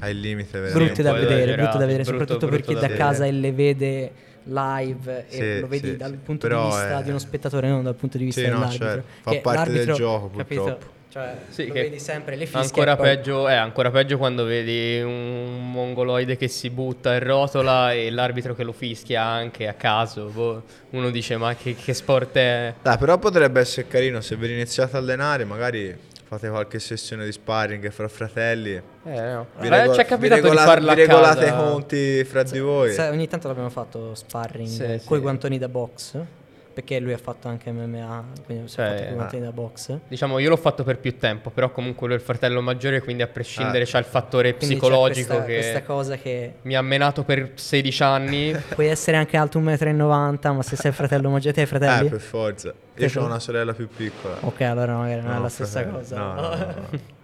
[0.00, 0.78] ai limiti, veramente.
[0.84, 3.32] brutte da vedere, brutte da vedere, brutto- soprattutto brutto per chi da da casa e
[3.32, 4.12] le vede
[4.44, 7.82] live e Sì, lo vedi sì, dal punto di vista è- di uno spettatore, non
[7.82, 8.86] dal punto di vista Sì, no, dell'arbitro.
[8.88, 9.04] certo.
[9.22, 10.62] Fa Che parte del l'arbitro, gioco, capito?
[10.62, 10.98] purtroppo.
[11.10, 14.16] Cioè, Sì, lo che vedi sempre le fischie ancora e poi- peggio, è ancora peggio
[14.16, 19.66] quando vedi un mongoloide che si butta e rotola e l'arbitro che lo fischia anche
[19.66, 20.26] a caso.
[20.26, 22.74] Boh, uno dice: Ma che, che sport è?
[22.80, 25.98] Dai, però potrebbe essere carino se vi iniziate a allenare, magari
[26.30, 28.70] fate qualche sessione di sparring fra fratelli.
[28.74, 29.46] Eh, no.
[29.58, 32.24] Vi Eh, rego- ci è vi capitato regola- di farla a vi regolate i conti
[32.24, 32.92] fra di voi.
[32.92, 35.14] Sai, ogni tanto l'abbiamo fatto sparring Sì, con sì.
[35.14, 36.18] i guantoni da box.
[36.72, 39.44] Perché lui ha fatto anche MMA, quindi si è Cioè, fatto i guantoni ah.
[39.46, 39.98] da box.
[40.08, 43.22] Diciamo, io l'ho fatto per più tempo, però comunque lui è il fratello maggiore, quindi
[43.22, 43.86] a prescindere Ah.
[43.86, 47.50] c'è il fattore Quindi c'è psicologico questa, che questa cosa che mi ha menato per
[47.54, 48.56] 16 anni.
[48.74, 52.06] puoi essere anche alto 1,90 m, ma se sei il fratello maggiore, te hai fratelli?
[52.06, 52.72] Eh, per forza.
[52.96, 54.36] Io ho una sorella più piccola.
[54.40, 55.98] Ok, allora magari non è No, la stessa fratello.
[55.98, 56.16] cosa.
[56.16, 56.88] No, no, no, no.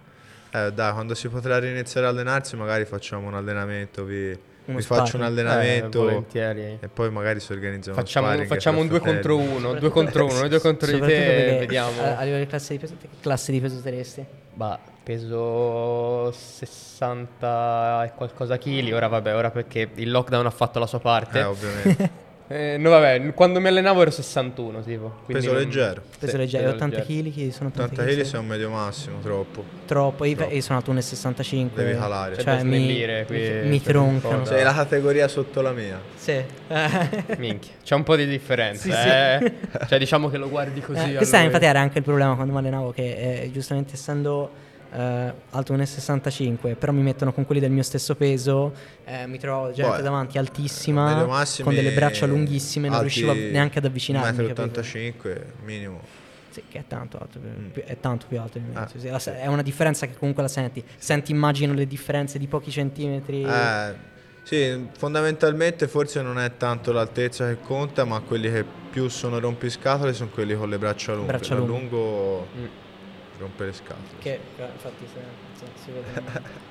[0.49, 4.05] Eh, dai, quando si potrà riniziare a allenarsi, magari facciamo un allenamento.
[4.05, 4.37] Vi,
[4.67, 5.23] Uno vi faccio un.
[5.23, 6.77] Eh, allenamento volentieri.
[6.79, 9.21] e poi magari si organizza uno Facciamo, sparring facciamo un 2 fratelli.
[9.21, 12.01] contro 1, 2 contro 1, noi due contro di te, perché vediamo.
[12.01, 14.25] A, a livello di classe di peso, che classe di peso saresti?
[14.53, 20.87] Bah, peso 60 e qualcosa chili, ora vabbè, ora perché il lockdown ha fatto la
[20.87, 21.39] sua parte.
[21.39, 22.25] Eh, ovviamente.
[22.49, 25.15] Eh, no vabbè, quando mi allenavo ero 61 tipo.
[25.25, 26.01] Peso non- leggero.
[26.17, 27.29] Peso Sì, leggero, peso 80 leggero.
[27.29, 28.25] kg, sono 80 80 kg kg.
[28.25, 29.63] sei un medio massimo, troppo.
[29.85, 30.53] Troppo, io, Troppo.
[30.53, 32.35] io sono alto 1,65 Devi calare.
[32.35, 34.45] Cioè, da mi, snellire qui, mi troncano.
[34.45, 35.99] Sei la categoria sotto la mia.
[36.15, 36.41] Sì.
[37.37, 39.07] Minchia, c'è un po' di differenza, Sì, sì.
[39.07, 39.53] eh.
[39.87, 40.99] Cioè diciamo che lo guardi così.
[41.11, 41.45] Eh, a questa lui.
[41.47, 44.49] infatti era anche il problema quando mi allenavo che eh, giustamente essendo
[44.93, 48.73] eh, alto 1,65 però mi mettono con quelli del mio stesso peso
[49.05, 51.25] eh, mi trovavo gente Boh, davanti Medio altissima
[51.63, 55.29] con delle braccia lunghissime non riuscivo a- neanche ad avvicinarmi 1,85 capito?
[55.61, 56.01] m minimo.
[56.49, 57.67] Sì, che è tanto alto, Mm.
[57.69, 58.79] più- è tanto più alto di me.
[58.79, 58.87] Ah.
[58.87, 60.83] sì, sì, la se- è una differenza che comunque la senti.
[60.97, 63.43] Senti, immagino le differenze di pochi centimetri.
[63.43, 63.93] Eh,
[64.41, 70.13] sì, fondamentalmente forse non è tanto l'altezza che conta, ma quelli che più sono rompiscatole
[70.13, 71.27] sono quelli con le braccia lunghe.
[71.33, 71.71] Braccia lunghe.
[71.79, 72.65] lungo Mm.
[73.37, 74.17] Rompe le scatole.
[74.19, 75.19] Che eh, infatti se-
[75.65, 76.21] se- si vede,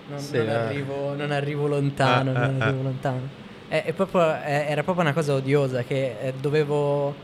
[0.08, 0.52] non, Sì, non eh.
[0.54, 3.28] arrivo, non arrivo lontano, Ah, non ah, arrivo lontano.
[3.68, 7.14] È- è proprio- è- era proprio una cosa odiosa che eh, dovevo,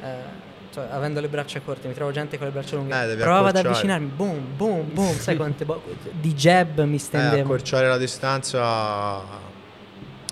[0.00, 3.46] eh, cioè, avendo le braccia corte, mi trovo gente con le braccia lunghe, Eh, provavo
[3.48, 5.82] ad avvicinarmi, boom, boom, boom, sai quante bo-
[6.12, 7.42] di jab mi Eh, stendevo.
[7.42, 9.22] accorciare la distanza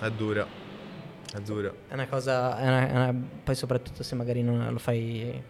[0.00, 0.46] è dura.
[1.34, 1.70] È dura.
[1.88, 3.14] È una cosa, è una- una-
[3.44, 5.42] poi soprattutto se magari non lo fai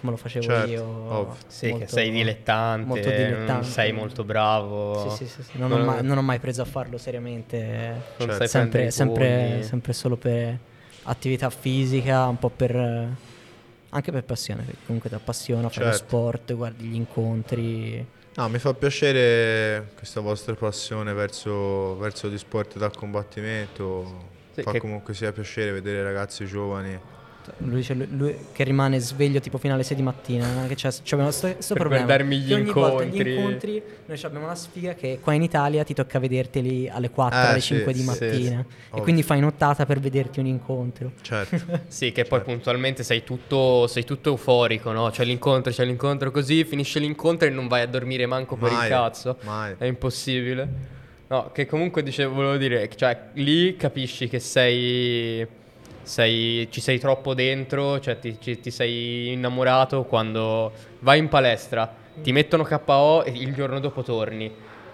[0.00, 0.82] come lo facevo Certo, io.
[0.84, 1.36] ovvio.
[1.46, 3.66] Sì, che molto- sei dilettante, molto dilettante.
[3.68, 5.10] sei molto bravo.
[5.10, 5.58] Sì, sì, sì, sì.
[5.58, 8.02] Non, Non- ho mai, non ho mai preso a farlo seriamente.
[8.18, 8.46] Non Certo.
[8.46, 10.58] Sempre, sempre, sempre solo per
[11.04, 12.74] attività fisica, un po' per...
[13.92, 16.06] anche per passione, perché comunque ti appassiona, fai lo Certo.
[16.06, 18.06] sport, guardi gli incontri.
[18.36, 24.28] No, mi fa piacere questa vostra passione verso, verso gli sport da combattimento.
[24.52, 26.98] Sì, fa che- comunque sia piacere vedere ragazzi giovani.
[27.58, 30.66] Lui, dice- lui- lui che rimane sveglio tipo fino alle 6 di mattina, no?
[30.66, 32.04] che c'è, c'è abbiamo sto, sto Per problema.
[32.04, 33.30] guardarmi gli che ogni volta incontri.
[33.30, 37.38] gli incontri noi abbiamo la sfiga che qua in Italia ti tocca vederteli alle 4,
[37.38, 38.46] Eh, alle sì, 5 di sì, mattina sì.
[38.52, 39.02] e Ovvio.
[39.02, 41.12] quindi fai nottata per vederti un incontro.
[41.22, 41.58] Certo.
[41.88, 45.10] Sì, che poi puntualmente sei tutto, sei tutto euforico, no?
[45.10, 48.76] C'è l'incontro, c'è l'incontro così, finisce l'incontro e non vai a dormire manco per il
[48.76, 49.36] Mai, cazzo.
[49.42, 49.74] mai.
[49.78, 50.98] È impossibile.
[51.28, 55.46] No, che comunque dicevo, volevo dire, cioè lì capisci che sei,
[56.02, 61.92] sei ci sei troppo dentro, cioè ti, ci- ti sei innamorato quando vai in palestra,
[62.22, 64.52] ti mettono KO e il giorno dopo torni.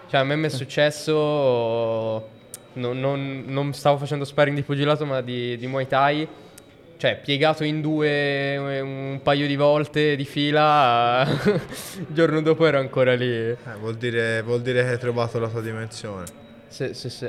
[0.08, 2.28] Cioè a me mi è successo,
[2.74, 6.28] non, non- non stavo facendo sparring di pugilato ma di, di Muay Thai,
[6.98, 13.14] cioè piegato in due un paio di volte di fila, il giorno dopo ero ancora
[13.14, 13.26] lì.
[13.30, 16.24] Eh, vuol, dire, vuol dire che hai trovato la tua dimensione.
[16.68, 17.28] Sì, sì, sì.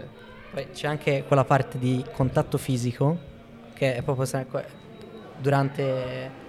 [0.52, 3.27] Poi c'è anche quella parte di contatto fisico
[3.78, 4.26] che è proprio
[5.40, 6.46] durante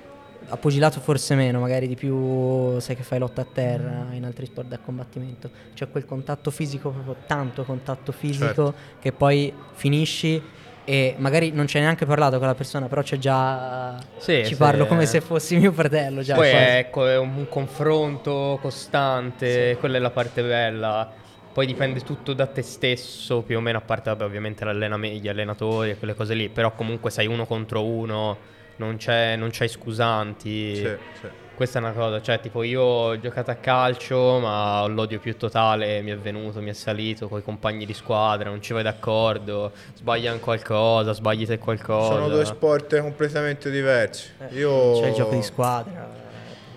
[0.51, 4.47] a pugilato forse meno, magari di più sai che fai lotta a terra in altri
[4.47, 5.51] sport da combattimento.
[5.75, 8.75] C'è quel contatto fisico, proprio tanto contatto fisico Certo.
[9.01, 10.41] che poi finisci
[10.85, 14.57] e magari non c'hai neanche parlato con la persona, però c'è già Sì, ci sì,
[14.57, 15.07] parlo come eh.
[15.07, 16.35] se fossi mio fratello già.
[16.35, 16.65] Poi quasi.
[16.65, 21.13] è, ecco, è un confronto costante, quella è la parte bella.
[21.59, 25.91] Poi dipende tutto da te stesso, più o meno, a parte vabbè, ovviamente gli allenatori
[25.91, 28.39] e quelle cose lì, però comunque sei uno contro uno,
[28.77, 30.77] non, c'è, non c'hai scusanti.
[30.77, 30.83] Sì,
[31.21, 31.27] sì.
[31.57, 36.01] Questa è una cosa, cioè tipo io ho giocato a calcio ma l'odio più totale
[36.01, 39.73] mi è venuto, mi è salito con i compagni di squadra, non ci vai d'accordo,
[39.97, 42.13] sbagliano qualcosa, sbagli te qualcosa.
[42.13, 44.31] Sono due sport completamente diversi.
[44.49, 46.27] Eh, Io, C'è il gioco di squadra.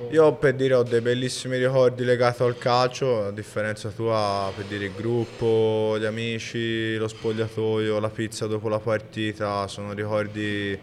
[0.09, 4.85] Io per dire ho dei bellissimi ricordi legati al calcio, a differenza tua per dire
[4.85, 10.77] il gruppo, gli amici, lo spogliatoio, la pizza dopo la partita, sono ricordi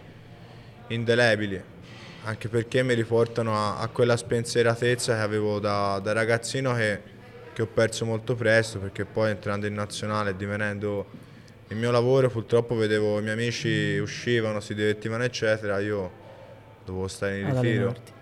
[0.88, 1.62] indelebili,
[2.24, 7.00] anche perché mi riportano a, a quella spensieratezza che avevo da, da ragazzino che,
[7.52, 11.04] che ho perso molto presto, perché poi entrando in nazionale e divenendo
[11.68, 16.10] il mio lavoro purtroppo vedevo i miei amici uscivano, si divertivano eccetera, io
[16.84, 18.16] dovevo stare in ritiro.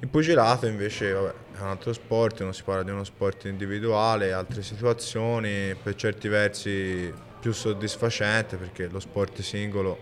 [0.00, 4.32] Il pugilato invece vabbè, è un altro sport, non si parla di uno sport individuale,
[4.32, 9.98] altre situazioni, per certi versi più soddisfacente perché lo sport singolo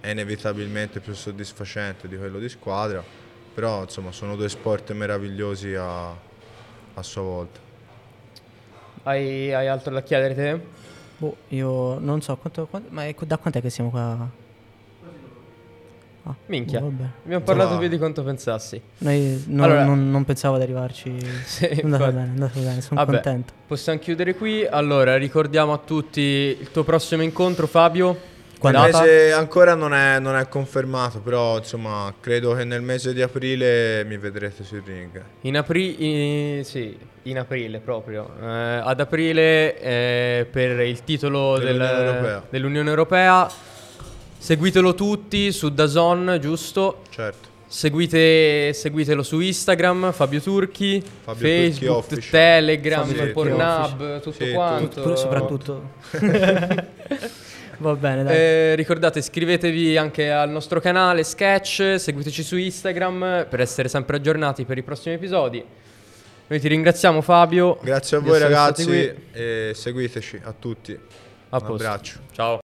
[0.00, 3.02] è inevitabilmente più soddisfacente di quello di squadra,
[3.54, 7.60] però insomma sono due sport meravigliosi a, a sua volta.
[9.02, 10.60] Hai, hai altro da chiedere te?
[11.18, 14.44] Boh, io non so quanto, quanto- ma è- da quant'è che siamo qua?
[16.28, 16.80] Ah, Minchia.
[16.80, 17.02] vabbè.
[17.24, 18.80] Abbiamo parlato Insomma- più di quanto pensassi.
[18.98, 21.14] Noi non, Allora- non- non pensavo ad arrivarci.
[21.46, 23.52] Sì, è bene, è andato bene, sono Vabbè, contento.
[23.66, 24.66] Possiamo chiudere qui.
[24.66, 28.34] Allora, ricordiamo a tutti il tuo prossimo incontro, Fabio.
[28.58, 29.00] Il Data?
[29.02, 34.02] mese ancora non è, non è confermato, però insomma credo che nel mese di aprile
[34.06, 35.22] mi vedrete sul ring.
[35.42, 38.28] In aprile, sì, in aprile proprio.
[38.40, 38.46] Eh,
[38.82, 42.42] ad aprile eh, per il titolo del- Dell'Unione Europea.
[42.48, 43.48] dell'Unione Europea.
[44.46, 47.02] Seguitelo tutti su Dazon, giusto?
[47.10, 47.48] Certo.
[47.66, 52.30] Seguite, seguitelo su Instagram, Fabio Turchi, Fabio Turchi Facebook, Official.
[52.30, 55.02] Telegram, Fabio Turchi Pornhub, tutto Sì, quanto.
[55.02, 55.90] Tu- soprattutto.
[57.78, 58.36] Va bene, dai.
[58.36, 64.64] Eh, ricordate, iscrivetevi anche al nostro canale Sketch, seguiteci su Instagram per essere sempre aggiornati
[64.64, 65.60] per i prossimi episodi.
[66.46, 67.80] Noi ti ringraziamo Fabio.
[67.82, 70.92] Grazie a voi ragazzi e seguiteci a tutti.
[70.92, 70.96] A
[71.56, 71.72] Un posto.
[71.72, 72.18] abbraccio.
[72.30, 72.58] Ciao.